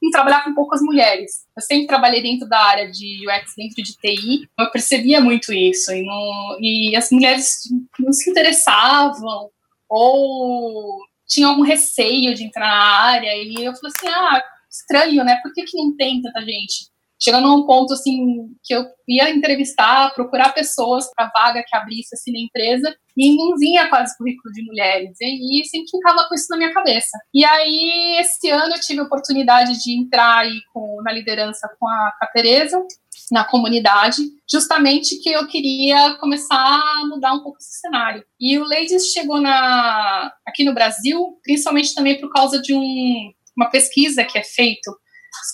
em 0.04 0.10
trabalhar 0.12 0.44
com 0.44 0.54
poucas 0.54 0.82
mulheres. 0.82 1.46
Eu 1.56 1.62
sempre 1.62 1.88
trabalhei 1.88 2.22
dentro 2.22 2.48
da 2.48 2.60
área 2.60 2.89
de 2.89 3.25
UX, 3.27 3.54
dentro 3.58 3.84
de 3.84 3.94
TI, 3.98 4.48
eu 4.60 4.72
percebia 4.72 5.20
muito 5.20 5.51
isso. 5.51 5.92
E, 5.92 6.04
não, 6.04 6.58
e 6.62 6.96
as 6.96 7.12
mulheres 7.12 7.62
não 8.00 8.13
se 8.13 8.30
interessavam 8.30 9.50
ou 9.89 11.00
tinham 11.27 11.51
algum 11.51 11.63
receio 11.63 12.34
de 12.36 12.44
entrar 12.44 12.68
na 12.68 13.01
área. 13.04 13.36
E 13.36 13.56
eu 13.63 13.75
falei 13.75 13.92
assim: 13.96 14.08
ah, 14.08 14.44
estranho, 14.70 15.24
né? 15.24 15.39
Por 15.42 15.54
que, 15.54 15.63
que 15.63 15.77
não 15.77 15.96
tem 15.96 16.22
tanta 16.22 16.42
gente? 16.42 16.89
Chegando 17.19 17.47
a 17.47 17.55
um 17.55 17.65
ponto 17.65 17.93
assim 17.93 18.50
que 18.63 18.74
eu 18.74 18.86
ia 19.07 19.29
entrevistar, 19.29 20.13
procurar 20.13 20.53
pessoas 20.53 21.09
para 21.15 21.31
vaga 21.33 21.63
que 21.67 21.75
abrisse 21.75 22.13
assim 22.13 22.31
na 22.31 22.39
empresa 22.39 22.95
e 23.15 23.36
não 23.36 23.57
vinha 23.57 23.89
quase 23.89 24.15
currículo 24.17 24.53
de 24.53 24.63
mulheres. 24.63 25.17
E 25.19 25.63
sempre 25.65 25.89
ficava 25.89 26.27
com 26.27 26.36
isso 26.36 26.47
na 26.50 26.57
minha 26.57 26.74
cabeça. 26.74 27.17
E 27.33 27.43
aí 27.43 28.17
esse 28.19 28.50
ano 28.50 28.75
eu 28.75 28.79
tive 28.81 29.00
a 29.00 29.03
oportunidade 29.03 29.81
de 29.83 29.97
entrar 29.97 30.39
aí 30.39 30.59
com, 30.74 31.01
na 31.03 31.12
liderança 31.12 31.67
com 31.79 31.88
a, 31.88 32.13
com 32.19 32.25
a 32.25 32.27
Tereza, 32.27 32.86
na 33.31 33.43
comunidade, 33.43 34.21
justamente 34.50 35.17
que 35.17 35.29
eu 35.29 35.47
queria 35.47 36.15
começar 36.15 36.55
a 36.55 37.05
mudar 37.07 37.33
um 37.33 37.43
pouco 37.43 37.57
esse 37.59 37.79
cenário. 37.79 38.24
E 38.39 38.57
o 38.57 38.63
Ladies 38.63 39.07
chegou 39.07 39.41
na, 39.41 40.31
aqui 40.45 40.63
no 40.63 40.74
Brasil, 40.74 41.38
principalmente 41.43 41.93
também 41.93 42.19
por 42.21 42.31
causa 42.31 42.62
de 42.62 42.74
um, 42.74 43.31
uma 43.57 43.69
pesquisa 43.69 44.24
que 44.24 44.38
é 44.38 44.43
feito 44.43 44.95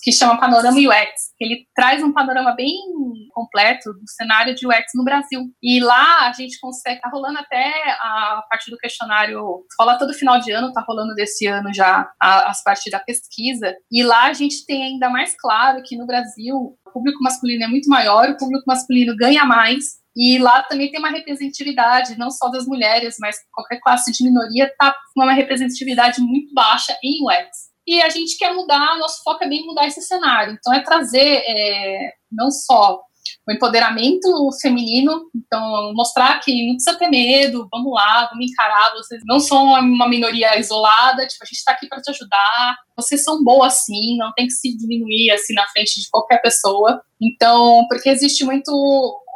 que 0.03 0.11
chama 0.11 0.39
Panorama 0.39 0.77
UX. 0.77 1.22
Ele 1.39 1.65
traz 1.75 2.01
um 2.03 2.13
panorama 2.13 2.55
bem 2.55 2.73
completo 3.31 3.91
do 3.93 4.07
cenário 4.07 4.55
de 4.55 4.67
UX 4.67 4.91
no 4.95 5.03
Brasil. 5.03 5.41
E 5.61 5.79
lá 5.79 6.27
a 6.27 6.33
gente 6.33 6.59
consegue, 6.59 7.01
tá 7.01 7.09
rolando 7.09 7.39
até 7.39 7.73
a 7.99 8.43
parte 8.49 8.69
do 8.69 8.77
questionário, 8.77 9.41
rola 9.79 9.97
todo 9.97 10.13
final 10.13 10.39
de 10.39 10.51
ano, 10.51 10.71
tá 10.71 10.83
rolando 10.87 11.13
desse 11.15 11.45
ano 11.47 11.73
já 11.73 12.09
a, 12.21 12.49
as 12.49 12.63
partes 12.63 12.91
da 12.91 12.99
pesquisa. 12.99 13.75
E 13.91 14.03
lá 14.03 14.25
a 14.25 14.33
gente 14.33 14.65
tem 14.65 14.83
ainda 14.83 15.09
mais 15.09 15.35
claro 15.37 15.81
que 15.83 15.97
no 15.97 16.05
Brasil 16.05 16.55
o 16.55 16.91
público 16.91 17.21
masculino 17.21 17.63
é 17.63 17.67
muito 17.67 17.89
maior, 17.89 18.29
o 18.29 18.37
público 18.37 18.63
masculino 18.67 19.15
ganha 19.15 19.43
mais, 19.45 20.03
e 20.15 20.37
lá 20.37 20.61
também 20.61 20.91
tem 20.91 20.99
uma 20.99 21.09
representatividade, 21.09 22.17
não 22.19 22.29
só 22.29 22.49
das 22.49 22.67
mulheres, 22.67 23.15
mas 23.19 23.35
qualquer 23.51 23.79
classe 23.79 24.11
de 24.11 24.23
minoria 24.23 24.65
está 24.65 24.93
com 25.13 25.23
uma 25.23 25.33
representatividade 25.33 26.21
muito 26.21 26.53
baixa 26.53 26.95
em 27.03 27.23
UX 27.23 27.72
e 27.85 28.01
a 28.01 28.09
gente 28.09 28.37
quer 28.37 28.53
mudar, 28.53 28.97
nosso 28.97 29.21
foco 29.23 29.43
é 29.43 29.47
bem 29.47 29.65
mudar 29.65 29.87
esse 29.87 30.01
cenário. 30.01 30.53
Então, 30.53 30.73
é 30.73 30.81
trazer 30.81 31.43
é, 31.45 32.13
não 32.31 32.49
só 32.51 33.01
o 33.47 33.51
empoderamento 33.51 34.27
feminino, 34.61 35.29
então 35.35 35.93
mostrar 35.93 36.39
que 36.39 36.67
não 36.67 36.75
precisa 36.75 36.97
ter 36.97 37.09
medo, 37.09 37.67
vamos 37.71 37.93
lá, 37.93 38.27
vamos 38.29 38.49
encarar, 38.49 38.93
vocês 38.93 39.21
não 39.25 39.39
são 39.39 39.65
uma 39.65 40.07
minoria 40.07 40.57
isolada, 40.57 41.27
tipo, 41.27 41.43
a 41.43 41.45
gente 41.45 41.57
está 41.57 41.73
aqui 41.73 41.87
para 41.87 42.01
te 42.01 42.09
ajudar, 42.09 42.77
vocês 42.95 43.23
são 43.23 43.43
boas 43.43 43.85
sim, 43.85 44.17
não 44.17 44.31
tem 44.33 44.47
que 44.47 44.53
se 44.53 44.75
diminuir 44.77 45.31
assim 45.31 45.53
na 45.53 45.67
frente 45.67 45.99
de 45.99 46.09
qualquer 46.09 46.41
pessoa. 46.41 47.01
Então, 47.23 47.85
porque 47.87 48.09
existe 48.09 48.43
muito 48.43 48.71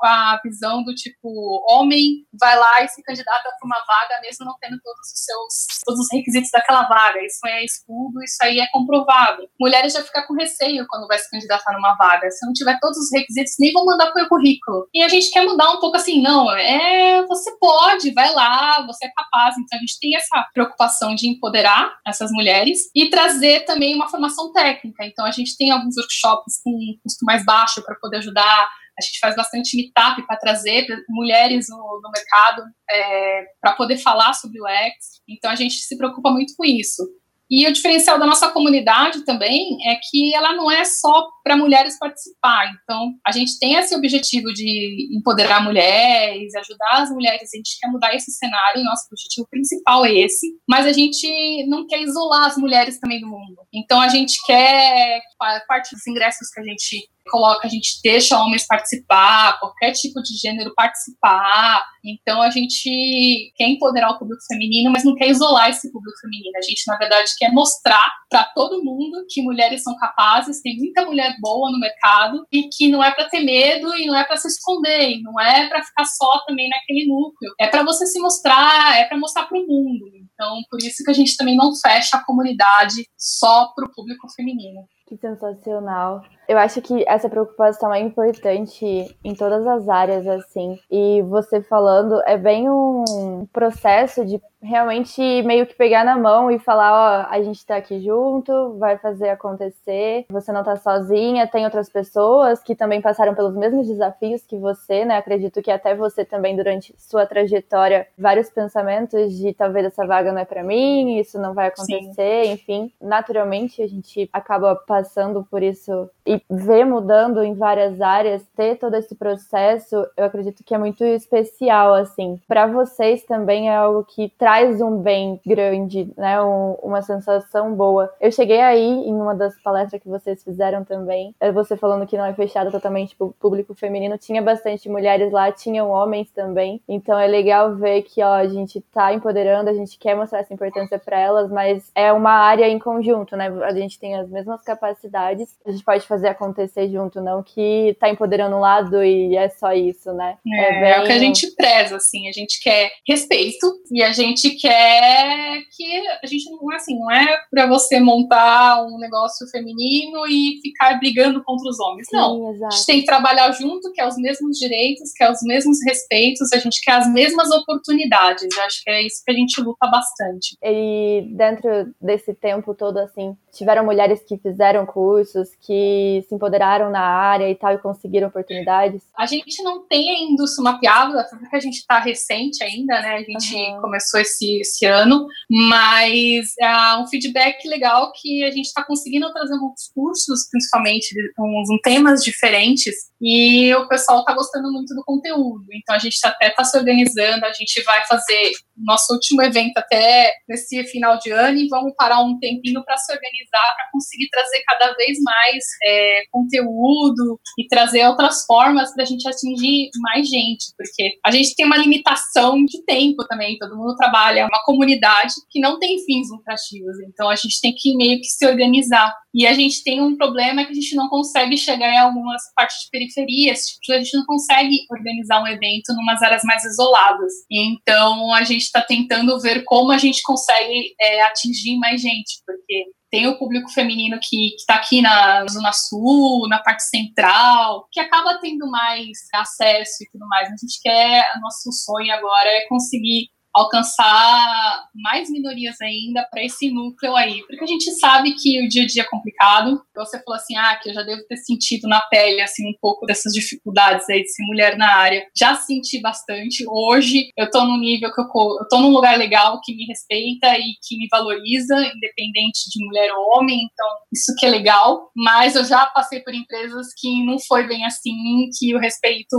a 0.04 0.40
visão 0.44 0.84
do 0.84 0.94
tipo, 0.94 1.30
homem 1.70 2.26
vai 2.40 2.58
lá 2.58 2.84
e 2.84 2.88
se 2.88 3.02
candidata 3.04 3.50
para 3.58 3.66
uma 3.66 3.80
vaga 3.86 4.22
mesmo 4.22 4.46
não 4.46 4.56
tendo 4.60 4.80
todos 4.84 5.12
os 5.12 5.24
seus 5.24 5.84
todos 5.86 6.02
os 6.02 6.08
requisitos 6.12 6.50
daquela 6.52 6.84
vaga. 6.84 7.24
Isso 7.26 7.46
é 7.46 7.64
estudo, 7.64 8.22
isso 8.24 8.38
aí 8.42 8.60
é 8.60 8.68
comprovado. 8.72 9.48
Mulheres 9.60 9.94
já 9.94 10.04
ficam 10.04 10.24
com 10.28 10.34
receio 10.36 10.86
quando 10.90 11.08
vai 11.08 11.18
se 11.18 11.30
candidatar 11.30 11.74
numa 11.74 11.96
vaga. 11.96 12.30
Se 12.30 12.46
não 12.46 12.54
tiver 12.54 12.78
todos 12.80 12.98
os 12.98 13.10
requisitos, 13.14 13.54
nem 13.60 13.72
vão 13.72 13.86
mandar 13.86 14.12
para 14.12 14.26
o 14.26 14.30
currículo. 14.30 14.88
E 14.94 15.02
a 15.02 15.08
gente 15.08 15.32
quer 15.32 15.46
mudar 15.46 15.72
um 15.72 15.80
pouco 15.80 15.98
assim, 15.98 16.22
não, 16.22 16.52
é, 16.52 17.26
você 17.26 17.58
pode, 17.58 18.12
vai 18.12 18.34
lá, 18.34 18.86
você 18.86 19.06
é 19.06 19.12
capaz. 19.16 19.56
Então 19.58 19.78
a 19.78 19.82
gente 19.82 20.00
tem 20.00 20.16
essa 20.16 20.46
preocupação 20.54 21.16
de 21.16 21.28
empoderar 21.30 21.98
essas 22.06 22.32
mulheres 22.32 22.90
e 22.96 23.10
trazer 23.10 23.66
também 23.66 23.96
uma 23.96 24.10
formação 24.10 24.52
técnica. 24.52 25.06
Então 25.06 25.26
a 25.26 25.32
gente 25.32 25.56
tem 25.58 25.72
alguns 25.72 25.96
workshops 25.98 26.60
com 26.64 26.72
custo 27.04 27.26
mais 27.26 27.44
baixo 27.46 27.77
para 27.84 27.96
poder 27.96 28.18
ajudar 28.18 28.68
a 29.00 29.06
gente 29.06 29.20
faz 29.20 29.36
bastante 29.36 29.78
meetup 29.78 30.26
para 30.26 30.38
trazer 30.38 30.88
mulheres 31.08 31.68
no, 31.70 31.78
no 31.78 32.12
mercado 32.12 32.64
é, 32.90 33.46
para 33.62 33.74
poder 33.74 33.98
falar 33.98 34.34
sobre 34.34 34.60
o 34.60 34.68
X. 34.68 35.22
Então 35.30 35.52
a 35.52 35.56
gente 35.56 35.76
se 35.76 35.96
preocupa 35.96 36.32
muito 36.32 36.56
com 36.58 36.66
isso. 36.66 37.04
E 37.50 37.66
o 37.66 37.72
diferencial 37.72 38.20
da 38.20 38.26
nossa 38.26 38.50
comunidade 38.50 39.24
também 39.24 39.78
é 39.90 39.96
que 39.96 40.36
ela 40.36 40.54
não 40.54 40.70
é 40.70 40.84
só 40.84 41.30
para 41.44 41.56
mulheres 41.56 41.98
participar. 41.98 42.70
Então, 42.84 43.14
a 43.26 43.32
gente 43.32 43.58
tem 43.58 43.76
esse 43.76 43.96
objetivo 43.96 44.54
de 44.54 45.08
empoderar 45.18 45.64
mulheres, 45.64 46.54
ajudar 46.56 47.04
as 47.04 47.10
mulheres, 47.10 47.50
a 47.54 47.58
gente 47.58 47.80
quer 47.80 47.88
mudar 47.88 48.14
esse 48.14 48.32
cenário, 48.32 48.84
nosso 48.84 49.06
objetivo 49.10 49.48
principal 49.50 50.06
é 50.06 50.14
esse, 50.14 50.46
mas 50.68 50.86
a 50.86 50.92
gente 50.92 51.66
não 51.70 51.88
quer 51.88 52.02
isolar 52.02 52.48
as 52.48 52.58
mulheres 52.58 53.00
também 53.00 53.22
do 53.22 53.28
mundo. 53.28 53.66
Então, 53.74 54.02
a 54.02 54.10
gente 54.10 54.46
quer, 54.46 55.22
parte 55.70 55.96
dos 55.96 56.06
ingressos 56.06 56.50
que 56.50 56.60
a 56.60 56.64
gente 56.64 57.08
coloca, 57.28 57.68
a 57.68 57.70
gente 57.70 58.00
deixa 58.04 58.40
homens 58.40 58.66
participar, 58.66 59.60
qualquer 59.60 59.92
tipo 59.92 60.22
de 60.22 60.36
gênero 60.38 60.74
participar. 60.76 61.82
Então 62.04 62.42
a 62.42 62.50
gente 62.50 63.52
quer 63.56 63.68
empoderar 63.68 64.12
o 64.12 64.20
público 64.20 64.42
feminino, 64.48 64.92
mas 64.92 65.04
não 65.04 65.16
quer 65.16 65.28
isolar 65.30 65.70
esse 65.70 65.92
público 65.92 66.18
feminino. 66.22 66.58
A 66.58 66.62
gente, 66.62 66.84
na 66.88 66.98
verdade, 66.98 67.32
quer 67.38 67.52
mostrar 67.52 68.12
para 68.30 68.46
todo 68.56 68.84
mundo 68.84 69.26
que 69.30 69.42
mulheres 69.42 69.84
são 69.84 69.96
capazes, 69.98 70.62
tem 70.62 70.78
muita 70.78 71.06
mulher 71.06 71.36
boa 71.42 71.72
no 71.72 71.80
mercado 71.80 72.46
e 72.52 72.70
que 72.70 72.90
não 72.90 73.04
é 73.04 73.12
para 73.12 73.30
ter 73.30 73.42
medo 73.42 73.94
e 73.96 74.06
não 74.06 74.16
é 74.16 74.24
para 74.24 74.38
se 74.38 74.48
esconder, 74.48 75.12
e 75.12 75.22
não 75.22 75.40
é 75.40 75.68
para 75.68 75.84
ficar 75.84 76.06
só 76.06 76.44
também 76.46 76.70
naquele 76.70 77.08
núcleo. 77.08 77.54
É 77.60 77.68
para 77.68 77.84
você 77.84 78.06
se 78.06 78.20
mostrar, 78.20 78.98
é 78.98 79.06
para 79.06 79.18
mostrar 79.18 79.46
para 79.46 79.58
o 79.58 79.66
mundo. 79.66 80.06
Então, 80.34 80.62
por 80.70 80.80
isso 80.80 81.04
que 81.04 81.12
a 81.12 81.14
gente 81.14 81.36
também 81.36 81.56
não 81.56 81.76
fecha 81.76 82.18
a 82.18 82.24
comunidade 82.24 83.08
só 83.18 83.72
para 83.76 83.86
o 83.86 83.92
público 83.92 84.28
feminino. 84.36 84.82
Que 85.08 85.18
sensacional. 85.18 86.22
Eu 86.48 86.58
acho 86.58 86.82
que 86.82 87.04
essa 87.08 87.30
preocupação 87.30 87.94
é 87.94 88.00
importante 88.00 88.86
em 89.22 89.36
todas 89.36 89.68
as 89.68 89.90
áreas, 89.90 90.26
assim. 90.28 90.80
E 90.90 91.22
você 91.24 91.62
falando, 91.62 92.22
é 92.26 92.38
bem 92.38 92.70
um 92.70 93.46
processo 93.52 94.26
de 94.26 94.42
realmente 94.62 95.22
meio 95.44 95.66
que 95.66 95.76
pegar 95.76 96.04
na 96.04 96.18
mão 96.18 96.50
e 96.50 96.60
falar, 96.60 96.92
ó, 96.92 97.28
a 97.30 97.42
gente 97.42 97.66
tá 97.66 97.76
aqui 97.78 98.00
junto, 98.00 98.78
vai 98.78 98.98
fazer 98.98 99.30
acontecer, 99.30 100.26
você 100.30 100.52
não 100.52 100.64
tá 100.64 100.76
sozinha, 100.76 101.48
tem 101.48 101.66
outras 101.66 101.90
pessoas 101.90 102.62
que 102.62 102.76
também 102.76 103.02
passaram 103.02 103.36
pelos 103.36 103.56
mesmos 103.56 103.88
desafios 103.88 104.44
que 104.46 104.58
você, 104.58 105.06
né? 105.06 105.18
Acredito 105.18 105.62
que 105.62 105.72
até 105.72 105.96
você 105.96 106.26
também 106.26 106.56
durante 106.56 106.94
sua 106.98 107.26
trajetória, 107.26 108.08
vários 108.18 108.50
pensamentos 108.50 109.34
de 109.38 109.54
talvez 109.54 109.86
essa 109.86 110.06
vaga 110.06 110.32
não 110.32 110.42
é 110.42 110.46
para 110.46 110.64
mim, 110.64 111.18
isso 111.20 111.40
não 111.40 111.54
vai 111.54 111.68
acontecer, 111.68 112.46
Sim. 112.46 112.52
enfim, 112.52 112.94
naturalmente 113.02 113.82
a 113.82 113.88
gente 113.88 114.30
acaba 114.34 114.76
passando 114.76 115.46
por 115.50 115.62
isso 115.62 116.10
e 116.26 116.42
ver 116.50 116.86
mudando 116.86 117.44
em 117.44 117.54
várias 117.54 118.02
áreas, 118.02 118.46
ter 118.56 118.76
todo 118.76 118.96
esse 118.96 119.16
processo, 119.16 120.06
eu 120.18 120.26
acredito 120.26 120.64
que 120.64 120.76
é 120.76 120.78
muito 120.78 121.04
especial 121.04 121.94
assim. 121.94 122.40
Para 122.48 122.68
vocês 122.68 123.24
também 123.24 123.70
é 123.70 123.76
algo 123.76 124.04
que 124.04 124.30
traz 124.48 124.80
um 124.80 125.00
bem 125.00 125.42
grande, 125.46 126.10
né? 126.16 126.42
Um, 126.42 126.76
uma 126.82 127.02
sensação 127.02 127.76
boa. 127.76 128.10
Eu 128.22 128.32
cheguei 128.32 128.62
aí 128.62 128.82
em 128.82 129.14
uma 129.14 129.36
das 129.36 129.62
palestras 129.62 130.02
que 130.02 130.08
vocês 130.08 130.42
fizeram 130.42 130.86
também, 130.86 131.36
é 131.38 131.52
você 131.52 131.76
falando 131.76 132.08
que 132.08 132.16
não 132.16 132.24
é 132.24 132.34
fechado 132.34 132.72
totalmente 132.72 133.14
para 133.14 133.28
o 133.28 133.34
público 133.34 133.76
feminino, 133.76 134.18
tinha 134.18 134.42
bastante 134.42 134.88
mulheres 134.88 135.34
lá, 135.34 135.52
tinham 135.52 135.90
homens 135.90 136.32
também. 136.32 136.82
Então 136.88 137.20
é 137.20 137.28
legal 137.28 137.76
ver 137.76 138.04
que 138.04 138.24
ó, 138.24 138.36
a 138.36 138.48
gente 138.48 138.80
tá 138.94 139.14
empoderando, 139.14 139.70
a 139.70 139.74
gente 139.74 140.00
quer 140.00 140.16
mostrar 140.16 140.40
essa 140.40 140.54
importância 140.54 140.98
para 140.98 141.20
elas, 141.20 141.52
mas 141.52 141.92
é 141.94 142.14
uma 142.14 142.32
área 142.32 142.70
em 142.70 142.80
conjunto, 142.80 143.36
né? 143.36 143.52
A 143.64 143.74
gente 143.74 144.00
tem 144.00 144.16
as 144.16 144.30
mesmas 144.30 144.62
capacidades, 144.62 145.58
a 145.66 145.72
gente 145.72 145.84
pode 145.84 146.08
fazer 146.08 146.30
acontecer 146.30 146.88
junto, 146.88 147.20
não 147.20 147.44
que 147.44 147.98
tá 148.00 148.10
empoderando 148.10 148.56
um 148.56 148.62
lado 148.62 149.04
e 149.04 149.36
é 149.36 149.50
só 149.50 149.74
isso, 149.74 150.14
né? 150.14 150.38
É, 150.48 150.62
é, 150.62 150.80
bem... 150.80 150.92
é 150.92 151.00
o 151.02 151.04
que 151.06 151.12
a 151.12 151.20
gente 151.20 151.54
preza, 151.54 151.98
assim, 151.98 152.30
a 152.30 152.32
gente 152.32 152.62
quer 152.62 152.90
respeito 153.06 153.68
e 153.92 154.02
a 154.02 154.14
gente 154.14 154.37
gente 154.38 154.52
quer 154.52 155.64
que 155.76 156.08
a 156.24 156.28
gente 156.28 156.50
não 156.52 156.72
é 156.72 156.76
assim, 156.76 156.98
não 156.98 157.12
é 157.12 157.42
para 157.50 157.68
você 157.68 158.00
montar 158.00 158.86
um 158.86 158.98
negócio 159.00 159.48
feminino 159.50 160.26
e 160.28 160.60
ficar 160.62 160.98
brigando 161.00 161.44
contra 161.44 161.70
os 161.70 161.80
homens. 161.80 162.08
Sim, 162.08 162.18
não. 162.18 162.52
Exato. 162.52 162.74
A 162.74 162.78
gente 162.78 162.86
tem 162.86 163.00
que 163.00 163.06
trabalhar 163.06 163.52
junto, 163.52 163.92
que 163.92 164.00
é 164.00 164.08
os 164.08 164.16
mesmos 164.18 164.58
direitos, 164.58 165.12
que 165.14 165.24
é 165.24 165.32
os 165.32 165.42
mesmos 165.42 165.80
respeitos, 165.86 166.54
a 166.54 166.60
gente 166.60 166.80
quer 166.82 166.94
as 166.94 167.12
mesmas 167.12 167.50
oportunidades. 167.52 168.48
Eu 168.56 168.64
acho 168.64 168.84
que 168.84 168.90
é 168.90 169.06
isso 169.06 169.24
que 169.26 169.32
a 169.32 169.36
gente 169.36 169.62
luta 169.62 169.88
bastante. 169.88 170.56
E 170.64 171.28
dentro 171.36 171.70
desse 172.00 172.34
tempo 172.34 172.74
todo, 172.74 172.98
assim, 173.00 173.36
tiveram 173.52 173.84
mulheres 173.84 174.22
que 174.24 174.38
fizeram 174.38 174.86
cursos, 174.86 175.50
que 175.62 176.24
se 176.28 176.36
empoderaram 176.36 176.92
na 176.92 177.02
área 177.02 177.50
e 177.50 177.56
tal 177.56 177.74
e 177.74 177.80
conseguiram 177.80 178.28
oportunidades? 178.28 179.02
A 179.18 179.26
gente 179.26 179.64
não 179.64 179.86
tem 179.88 180.10
ainda 180.10 180.44
isso 180.44 180.62
mapeado, 180.62 181.14
porque 181.30 181.56
a 181.56 181.60
gente 181.60 181.78
está 181.78 182.00
recente 182.00 182.64
ainda, 182.64 183.02
né? 183.02 183.16
A 183.16 183.24
gente 183.24 183.56
uhum. 183.56 183.82
começou 183.82 184.20
esse, 184.28 184.60
esse 184.60 184.86
ano, 184.86 185.28
mas 185.50 186.54
é 186.60 186.98
um 186.98 187.08
feedback 187.08 187.68
legal 187.68 188.12
que 188.14 188.44
a 188.44 188.52
gente 188.52 188.66
está 188.66 188.84
conseguindo 188.84 189.32
trazer 189.34 189.54
alguns 189.54 189.90
cursos, 189.94 190.48
principalmente 190.50 191.16
com, 191.36 191.80
temas 191.84 192.24
diferentes, 192.24 192.96
e 193.22 193.74
o 193.76 193.88
pessoal 193.88 194.20
está 194.20 194.34
gostando 194.34 194.72
muito 194.72 194.94
do 194.94 195.04
conteúdo. 195.04 195.66
Então 195.74 195.96
a 195.96 196.00
gente 196.00 196.18
até 196.24 196.48
está 196.50 196.64
se 196.64 196.78
organizando, 196.78 197.46
a 197.46 197.54
gente 197.54 197.82
vai 197.84 198.06
fazer 198.06 198.52
nosso 198.78 199.14
último 199.14 199.42
evento 199.42 199.78
até 199.78 200.34
nesse 200.48 200.84
final 200.86 201.18
de 201.20 201.32
ano 201.32 201.58
e 201.58 201.68
vamos 201.68 201.94
parar 201.98 202.22
um 202.22 202.38
tempinho 202.40 202.84
para 202.84 202.98
se 202.98 203.12
organizar, 203.12 203.76
para 203.76 203.90
conseguir 203.92 204.30
trazer 204.30 204.62
cada 204.68 204.94
vez 204.94 205.18
mais 205.22 205.64
é, 205.84 206.22
conteúdo 206.32 207.40
e 207.58 207.68
trazer 207.68 208.06
outras 208.06 208.46
formas 208.46 208.94
para 208.94 209.04
a 209.04 209.06
gente 209.06 209.28
atingir 209.28 209.90
mais 210.00 210.28
gente, 210.28 210.74
porque 210.78 211.18
a 211.26 211.32
gente 211.32 211.56
tem 211.56 211.66
uma 211.66 211.78
limitação 211.78 212.64
de 212.66 212.84
tempo 212.86 213.26
também, 213.28 213.58
todo 213.58 213.76
mundo 213.76 213.96
trabalha, 213.96 214.42
é 214.42 214.46
uma 214.46 214.64
comunidade 214.64 215.34
que 215.50 215.60
não 215.60 215.80
tem 215.80 215.98
fins 216.06 216.30
lucrativos, 216.30 216.98
então 217.08 217.30
a 217.30 217.36
gente 217.36 217.60
tem 217.62 217.74
que 217.76 217.96
meio 217.96 218.20
que 218.20 218.28
se 218.28 218.46
organizar. 218.46 219.14
E 219.34 219.46
a 219.46 219.54
gente 219.54 219.84
tem 219.84 220.02
um 220.02 220.18
problema 220.18 220.66
que 220.66 220.72
a 220.72 220.76
gente 220.76 220.96
não 220.96 221.10
consegue 221.10 221.56
chegar 221.58 221.94
em 221.94 222.00
algumas 222.00 222.42
partes 222.56 222.78
de 222.82 222.90
periferias, 223.08 223.66
tipo, 223.66 223.94
a 223.94 224.00
gente 224.00 224.18
não 224.18 224.26
consegue 224.26 224.86
organizar 224.90 225.42
um 225.42 225.48
evento 225.48 225.92
em 225.92 226.02
umas 226.02 226.22
áreas 226.22 226.44
mais 226.44 226.64
isoladas. 226.64 227.34
Então 227.50 228.34
a 228.34 228.44
gente 228.44 228.64
está 228.64 228.82
tentando 228.82 229.40
ver 229.40 229.64
como 229.64 229.92
a 229.92 229.98
gente 229.98 230.22
consegue 230.24 230.96
é, 231.00 231.22
atingir 231.24 231.78
mais 231.78 232.02
gente, 232.02 232.42
porque 232.46 232.86
tem 233.10 233.26
o 233.28 233.38
público 233.38 233.72
feminino 233.72 234.20
que 234.22 234.56
está 234.56 234.76
aqui 234.76 235.02
na 235.02 235.46
Zona 235.48 235.72
Sul, 235.72 236.48
na 236.50 236.60
parte 236.60 236.84
central, 236.84 237.88
que 237.92 238.00
acaba 238.00 238.38
tendo 238.42 238.70
mais 238.70 239.18
acesso 239.34 240.04
e 240.04 240.10
tudo 240.12 240.28
mais. 240.28 240.50
A 240.50 240.56
gente 240.58 240.82
quer, 240.82 241.26
nosso 241.42 241.72
sonho 241.72 242.14
agora 242.14 242.50
é 242.50 242.68
conseguir 242.68 243.30
alcançar 243.58 244.88
mais 244.94 245.30
minorias 245.30 245.76
ainda 245.82 246.28
para 246.30 246.44
esse 246.44 246.70
núcleo 246.72 247.16
aí, 247.16 247.42
porque 247.48 247.64
a 247.64 247.68
gente 247.68 247.92
sabe 247.92 248.34
que 248.36 248.64
o 248.64 248.70
dia 248.70 248.84
a 248.84 248.88
dia 248.88 249.02
é 249.02 249.10
complicado. 249.10 249.82
Você 249.96 250.22
falou 250.24 250.40
assim, 250.40 250.56
ah, 250.56 250.80
que 250.82 250.90
eu 250.90 250.94
já 250.94 251.02
devo 251.04 251.24
ter 251.28 251.38
sentido 251.38 251.88
na 251.88 252.02
pele 252.02 252.42
assim 252.42 252.68
um 252.70 252.76
pouco 252.80 253.06
dessas 253.06 253.34
dificuldades 253.34 254.08
aí 254.10 254.22
de 254.22 254.30
ser 254.30 254.44
mulher 254.46 254.78
na 254.78 254.96
área. 254.96 255.26
Já 255.38 255.56
senti 255.56 256.00
bastante. 256.00 256.64
Hoje 256.68 257.30
eu 257.38 257.50
tô 257.50 257.64
num 257.66 257.80
nível 257.80 258.14
que 258.14 258.22
eu, 258.22 258.26
eu 258.26 258.68
tô 258.70 258.80
num 258.80 258.92
lugar 258.92 259.18
legal 259.18 259.60
que 259.64 259.76
me 259.76 259.86
respeita 259.86 260.58
e 260.58 260.76
que 260.88 260.98
me 260.98 261.08
valoriza, 261.10 261.76
independente 261.76 262.70
de 262.70 262.86
mulher 262.86 263.12
ou 263.14 263.38
homem. 263.38 263.68
Então 263.72 263.88
isso 264.14 264.36
que 264.38 264.46
é 264.46 264.50
legal. 264.50 265.10
Mas 265.16 265.56
eu 265.56 265.66
já 265.66 265.86
passei 265.88 266.20
por 266.20 266.34
empresas 266.34 266.88
que 266.98 267.26
não 267.26 267.40
foi 267.40 267.68
bem 267.68 267.86
assim, 267.86 268.16
que 268.58 268.76
o 268.76 268.80
respeito 268.80 269.38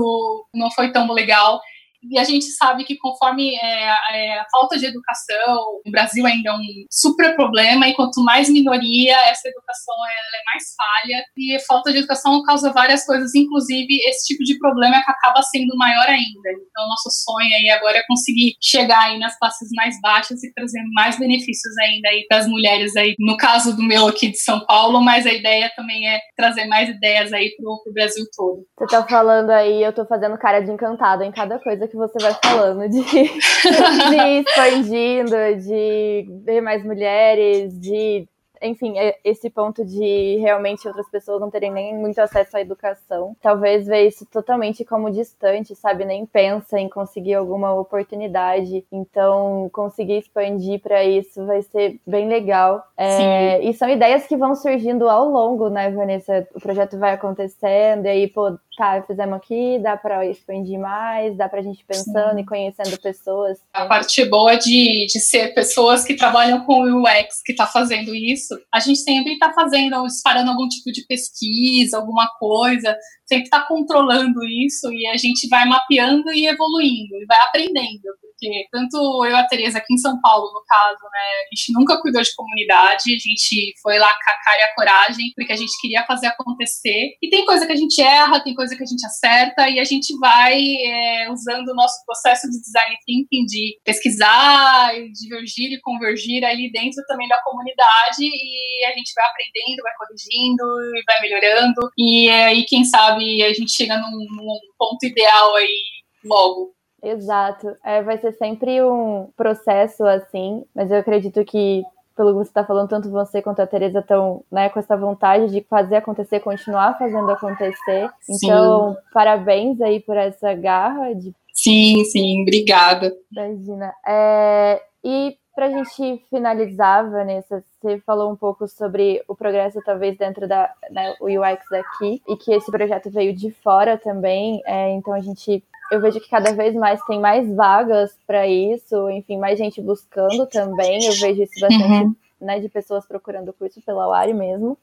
não 0.54 0.70
foi 0.70 0.92
tão 0.92 1.11
legal 1.12 1.61
e 2.02 2.18
a 2.18 2.24
gente 2.24 2.46
sabe 2.52 2.84
que 2.84 2.96
conforme 2.96 3.54
é, 3.56 3.96
é, 4.12 4.38
a 4.38 4.46
falta 4.50 4.78
de 4.78 4.87
educação, 4.87 5.80
o 5.87 5.90
Brasil 5.90 6.24
ainda 6.26 6.50
é 6.50 6.52
um 6.52 6.61
super 6.90 7.34
problema, 7.34 7.88
e 7.88 7.94
quanto 7.94 8.22
mais 8.22 8.48
minoria, 8.48 9.16
essa 9.28 9.48
educação 9.48 9.94
é 10.06 10.52
mais 10.52 10.64
falha, 10.76 11.24
e 11.37 11.56
a 11.56 11.61
falta 11.61 11.92
de 11.92 11.98
educação 11.98 12.42
causa 12.42 12.72
várias 12.72 13.04
coisas, 13.04 13.34
inclusive 13.34 13.98
esse 14.08 14.26
tipo 14.26 14.44
de 14.44 14.58
problema 14.58 15.02
que 15.02 15.11
acaba 15.11 15.42
sendo 15.42 15.76
maior 15.76 16.06
ainda. 16.06 16.50
Então, 16.50 16.88
nosso 16.88 17.11
sonho 17.11 17.54
aí 17.54 17.70
agora 17.70 17.98
é 17.98 18.06
conseguir 18.06 18.54
chegar 18.61 19.04
aí 19.04 19.18
nas 19.18 19.37
classes 19.38 19.68
mais 19.74 20.00
baixas 20.00 20.42
e 20.42 20.52
trazer 20.54 20.82
mais 20.92 21.18
benefícios 21.18 21.76
ainda 21.78 22.08
aí 22.08 22.24
para 22.28 22.38
as 22.38 22.46
mulheres 22.46 22.94
aí, 22.96 23.14
no 23.18 23.37
caso 23.37 23.76
do 23.76 23.82
meu 23.82 24.06
aqui 24.06 24.28
de 24.28 24.38
São 24.38 24.64
Paulo, 24.66 25.00
mas 25.00 25.26
a 25.26 25.32
ideia 25.32 25.70
também 25.74 26.08
é 26.08 26.20
trazer 26.37 26.66
mais 26.66 26.88
ideias 26.88 27.32
aí 27.32 27.54
para 27.56 27.70
o 27.70 27.92
Brasil 27.92 28.24
todo. 28.37 28.64
Você 28.78 28.87
tá 28.87 29.06
falando 29.06 29.50
aí, 29.50 29.82
eu 29.82 29.92
tô 29.92 30.06
fazendo 30.06 30.38
cara 30.38 30.61
de 30.61 30.70
encantado 30.70 31.24
em 31.24 31.32
cada 31.32 31.58
coisa 31.58 31.88
que 31.88 31.96
você 31.96 32.18
vai 32.20 32.35
falando, 32.42 32.88
de, 32.88 33.03
de 33.03 34.40
expandindo, 34.40 35.37
de 35.61 36.29
ver 36.44 36.61
mais 36.61 36.85
mulheres, 36.85 37.79
de 37.79 38.29
enfim, 38.62 38.98
é 38.98 39.18
esse 39.24 39.48
ponto 39.51 39.85
de 39.85 40.37
realmente 40.40 40.87
outras 40.87 41.09
pessoas 41.11 41.40
não 41.40 41.51
terem 41.51 41.72
nem 41.72 41.94
muito 41.94 42.18
acesso 42.18 42.57
à 42.57 42.61
educação. 42.61 43.37
Talvez 43.40 43.87
ver 43.87 44.07
isso 44.07 44.27
totalmente 44.27 44.85
como 44.85 45.11
distante, 45.11 45.74
sabe? 45.74 46.05
Nem 46.05 46.27
pensa 46.27 46.79
em 46.79 46.88
conseguir 46.88 47.35
alguma 47.35 47.72
oportunidade. 47.74 48.85
Então, 48.90 49.68
conseguir 49.72 50.18
expandir 50.18 50.81
para 50.81 51.05
isso 51.05 51.44
vai 51.46 51.62
ser 51.62 52.01
bem 52.07 52.29
legal. 52.29 52.85
É, 52.96 53.62
e 53.62 53.72
são 53.74 53.88
ideias 53.88 54.27
que 54.27 54.37
vão 54.37 54.55
surgindo 54.55 55.09
ao 55.09 55.29
longo, 55.29 55.68
né, 55.68 55.90
Vanessa? 55.90 56.46
O 56.55 56.61
projeto 56.61 56.98
vai 56.98 57.12
acontecendo, 57.12 58.07
e 58.07 58.09
aí, 58.09 58.29
pô, 58.29 58.59
tá, 58.78 59.02
fizemos 59.02 59.36
aqui, 59.36 59.80
dá 59.82 59.96
para 59.96 60.24
expandir 60.24 60.78
mais, 60.78 61.36
dá 61.36 61.48
pra 61.48 61.60
gente 61.60 61.84
pensando 61.84 62.36
Sim. 62.36 62.40
e 62.40 62.46
conhecendo 62.46 62.96
pessoas. 63.00 63.58
A 63.72 63.86
parte 63.86 64.24
boa 64.24 64.54
de, 64.54 65.06
de 65.06 65.18
ser 65.18 65.52
pessoas 65.52 66.04
que 66.04 66.14
trabalham 66.14 66.64
com 66.64 66.82
o 66.82 67.02
UX, 67.02 67.42
que 67.44 67.54
tá 67.54 67.66
fazendo 67.66 68.14
isso, 68.14 68.54
a 68.72 68.78
gente 68.78 69.00
sempre 69.00 69.32
está 69.32 69.52
fazendo, 69.52 70.06
disparando 70.06 70.50
algum 70.50 70.68
tipo 70.68 70.92
de 70.92 71.04
pesquisa, 71.06 71.98
alguma 71.98 72.28
coisa, 72.38 72.96
sempre 73.26 73.44
está 73.44 73.62
controlando 73.66 74.44
isso 74.44 74.92
e 74.92 75.08
a 75.08 75.16
gente 75.16 75.48
vai 75.48 75.66
mapeando 75.66 76.30
e 76.30 76.46
evoluindo, 76.46 77.16
e 77.16 77.26
vai 77.26 77.38
aprendendo 77.48 78.27
porque 78.38 78.68
tanto 78.70 78.96
eu 79.24 79.33
e 79.33 79.35
a 79.35 79.46
Tereza 79.46 79.79
aqui 79.79 79.92
em 79.92 79.98
São 79.98 80.20
Paulo, 80.20 80.46
no 80.53 80.62
caso, 80.64 81.03
né, 81.03 81.27
a 81.42 81.55
gente 81.55 81.72
nunca 81.72 82.01
cuidou 82.01 82.22
de 82.22 82.35
comunidade, 82.37 83.14
a 83.14 83.18
gente 83.18 83.74
foi 83.83 83.98
lá 83.98 84.07
com 84.07 84.31
a 84.31 84.44
cara 84.44 84.61
e 84.61 84.62
a 84.62 84.74
coragem, 84.74 85.33
porque 85.35 85.53
a 85.53 85.57
gente 85.57 85.72
queria 85.81 86.05
fazer 86.07 86.29
acontecer. 86.29 87.16
E 87.20 87.29
tem 87.29 87.44
coisa 87.44 87.66
que 87.66 87.72
a 87.72 87.77
gente 87.77 88.01
erra, 88.01 88.40
tem 88.40 88.55
coisa 88.55 88.77
que 88.77 88.83
a 88.83 88.87
gente 88.87 89.05
acerta, 89.05 89.68
e 89.68 89.81
a 89.81 89.85
gente 89.85 90.16
vai 90.18 90.62
é, 90.62 91.31
usando 91.33 91.68
o 91.70 91.74
nosso 91.74 91.96
processo 92.07 92.48
de 92.48 92.61
design 92.61 92.96
thinking, 93.05 93.44
de 93.44 93.79
pesquisar, 93.85 94.92
divergir 95.12 95.72
e 95.72 95.81
convergir 95.81 96.44
ali 96.44 96.70
dentro 96.70 97.03
também 97.09 97.29
da 97.29 97.42
comunidade, 97.42 98.22
e 98.22 98.85
a 98.85 98.92
gente 98.96 99.12
vai 99.14 99.27
aprendendo, 99.27 99.83
vai 99.83 99.92
corrigindo, 99.98 100.62
e 100.96 101.03
vai 101.07 101.20
melhorando, 101.20 101.90
e 101.98 102.31
aí, 102.31 102.64
quem 102.64 102.85
sabe, 102.85 103.42
a 103.42 103.53
gente 103.53 103.72
chega 103.72 103.96
num, 103.96 104.11
num 104.11 104.59
ponto 104.79 105.05
ideal 105.05 105.57
aí 105.57 105.83
logo. 106.24 106.77
Exato. 107.02 107.76
É, 107.84 108.02
vai 108.02 108.18
ser 108.18 108.32
sempre 108.32 108.82
um 108.82 109.28
processo 109.37 110.04
assim, 110.04 110.64
mas 110.74 110.90
eu 110.90 110.98
acredito 110.98 111.44
que, 111.44 111.82
pelo 112.16 112.30
que 112.30 112.38
você 112.38 112.50
está 112.50 112.64
falando, 112.64 112.88
tanto 112.88 113.11
você 113.11 113.40
quanto 113.40 113.61
a 113.61 113.66
Tereza 113.66 114.00
estão 114.00 114.42
né, 114.50 114.68
com 114.68 114.78
essa 114.78 114.96
vontade 114.96 115.50
de 115.50 115.61
fazer 115.68 115.96
acontecer, 115.96 116.40
continuar 116.40 116.98
fazendo 116.98 117.30
acontecer. 117.30 118.11
Sim. 118.20 118.46
Então, 118.46 118.96
parabéns 119.12 119.80
aí 119.80 120.00
por 120.00 120.16
essa 120.16 120.54
garra. 120.54 121.14
De... 121.14 121.32
Sim, 121.52 122.04
sim, 122.04 122.42
obrigada. 122.42 123.12
Imagina. 123.30 123.94
É, 124.06 124.82
e 125.04 125.37
para 125.58 125.66
a 125.66 125.70
gente 125.70 126.22
finalizar, 126.30 127.11
Vanessa, 127.11 127.64
você 127.80 127.98
falou 128.06 128.30
um 128.30 128.37
pouco 128.37 128.68
sobre 128.68 129.22
o 129.26 129.34
progresso, 129.34 129.82
talvez, 129.84 130.16
dentro 130.16 130.46
da 130.46 130.72
né, 130.88 131.16
UX 131.20 131.64
daqui, 131.68 132.22
e 132.28 132.37
que 132.37 132.52
esse 132.52 132.70
projeto 132.70 133.11
veio 133.11 133.34
de 133.34 133.50
fora 133.50 133.98
também, 133.98 134.62
é, 134.64 134.90
então 134.90 135.12
a 135.12 135.20
gente 135.20 135.64
eu 135.90 136.01
vejo 136.01 136.20
que 136.20 136.29
cada 136.29 136.53
vez 136.53 136.74
mais 136.74 137.03
tem 137.05 137.20
mais 137.20 137.53
vagas 137.55 138.16
para 138.27 138.46
isso, 138.46 139.09
enfim, 139.11 139.38
mais 139.38 139.59
gente 139.59 139.81
buscando 139.81 140.46
também. 140.46 141.05
Eu 141.05 141.12
vejo 141.12 141.42
isso 141.42 141.61
bastante, 141.61 142.05
uhum. 142.05 142.16
né, 142.40 142.61
de 142.61 142.68
pessoas 142.68 143.07
procurando 143.07 143.48
o 143.48 143.53
curso 143.55 143.81
pela 143.83 144.09
UARI 144.09 144.35
mesmo. 144.35 144.77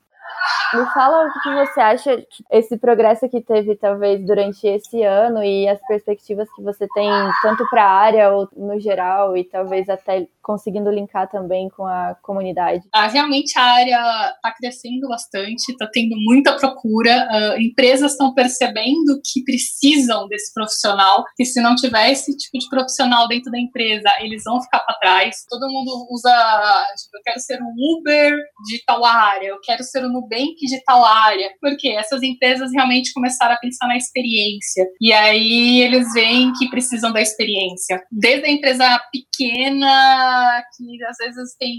Me 0.75 0.85
fala 0.93 1.27
o 1.27 1.41
que 1.41 1.53
você 1.53 1.79
acha 1.79 2.17
que 2.17 2.43
esse 2.51 2.77
progresso 2.77 3.29
que 3.29 3.41
teve, 3.41 3.75
talvez, 3.75 4.25
durante 4.25 4.67
esse 4.67 5.01
ano 5.03 5.43
e 5.43 5.67
as 5.67 5.79
perspectivas 5.87 6.47
que 6.55 6.61
você 6.61 6.87
tem, 6.93 7.09
tanto 7.41 7.67
para 7.69 7.83
a 7.83 7.91
área 7.91 8.31
ou 8.31 8.49
no 8.55 8.79
geral, 8.79 9.37
e 9.37 9.43
talvez 9.43 9.87
até 9.89 10.27
conseguindo 10.41 10.91
linkar 10.91 11.27
também 11.27 11.69
com 11.69 11.87
a 11.87 12.15
comunidade. 12.21 12.83
Ah, 12.93 13.07
realmente 13.07 13.57
a 13.57 13.63
área 13.63 14.31
está 14.35 14.53
crescendo 14.55 15.07
bastante, 15.07 15.71
está 15.71 15.87
tendo 15.91 16.15
muita 16.17 16.55
procura, 16.55 17.27
uh, 17.31 17.59
empresas 17.59 18.11
estão 18.11 18.31
percebendo 18.33 19.19
que 19.25 19.43
precisam 19.43 20.27
desse 20.27 20.53
profissional, 20.53 21.23
e 21.39 21.45
se 21.45 21.59
não 21.59 21.73
tiver 21.75 22.11
esse 22.11 22.35
tipo 22.37 22.59
de 22.59 22.69
profissional 22.69 23.27
dentro 23.27 23.51
da 23.51 23.59
empresa, 23.59 24.09
eles 24.19 24.43
vão 24.43 24.61
ficar 24.61 24.81
para 24.81 24.99
trás. 24.99 25.45
Todo 25.49 25.67
mundo 25.67 26.07
usa, 26.11 26.29
tipo, 26.97 27.17
eu 27.17 27.21
quero 27.23 27.39
ser 27.39 27.59
um 27.61 27.73
Uber 27.97 28.35
de 28.67 28.83
tal 28.85 29.03
área, 29.03 29.47
eu 29.47 29.59
quero 29.61 29.83
ser 29.83 30.05
um 30.05 30.09
Nubank 30.09 30.55
de 30.65 30.83
tal 30.83 31.03
área. 31.03 31.49
Porque 31.59 31.89
essas 31.89 32.21
empresas 32.23 32.71
realmente 32.73 33.13
começaram 33.13 33.55
a 33.55 33.59
pensar 33.59 33.87
na 33.87 33.97
experiência. 33.97 34.85
E 35.01 35.11
aí 35.13 35.81
eles 35.81 36.11
veem 36.13 36.51
que 36.53 36.69
precisam 36.69 37.11
da 37.11 37.21
experiência. 37.21 38.01
Desde 38.11 38.45
a 38.45 38.51
empresa 38.51 38.99
pequena, 39.11 40.63
que 40.77 41.03
às 41.05 41.17
vezes 41.17 41.55
tem 41.59 41.75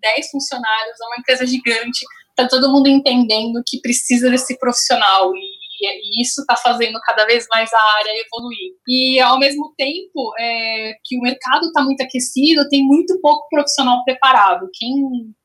10 0.00 0.30
funcionários, 0.30 1.00
a 1.00 1.06
uma 1.06 1.16
empresa 1.18 1.46
gigante, 1.46 2.04
tá 2.36 2.46
todo 2.48 2.72
mundo 2.72 2.88
entendendo 2.88 3.62
que 3.66 3.80
precisa 3.80 4.30
desse 4.30 4.58
profissional. 4.58 5.34
E 5.34 5.58
e 5.80 6.22
isso 6.22 6.40
está 6.40 6.56
fazendo 6.56 6.98
cada 7.04 7.24
vez 7.24 7.46
mais 7.50 7.72
a 7.72 7.78
área 7.98 8.12
evoluir. 8.26 8.72
E 8.86 9.20
ao 9.20 9.38
mesmo 9.38 9.72
tempo 9.76 10.34
é, 10.38 10.92
que 11.04 11.16
o 11.16 11.22
mercado 11.22 11.66
está 11.66 11.82
muito 11.82 12.02
aquecido, 12.02 12.68
tem 12.68 12.82
muito 12.84 13.18
pouco 13.20 13.46
profissional 13.48 14.02
preparado. 14.04 14.68
Quem 14.74 14.94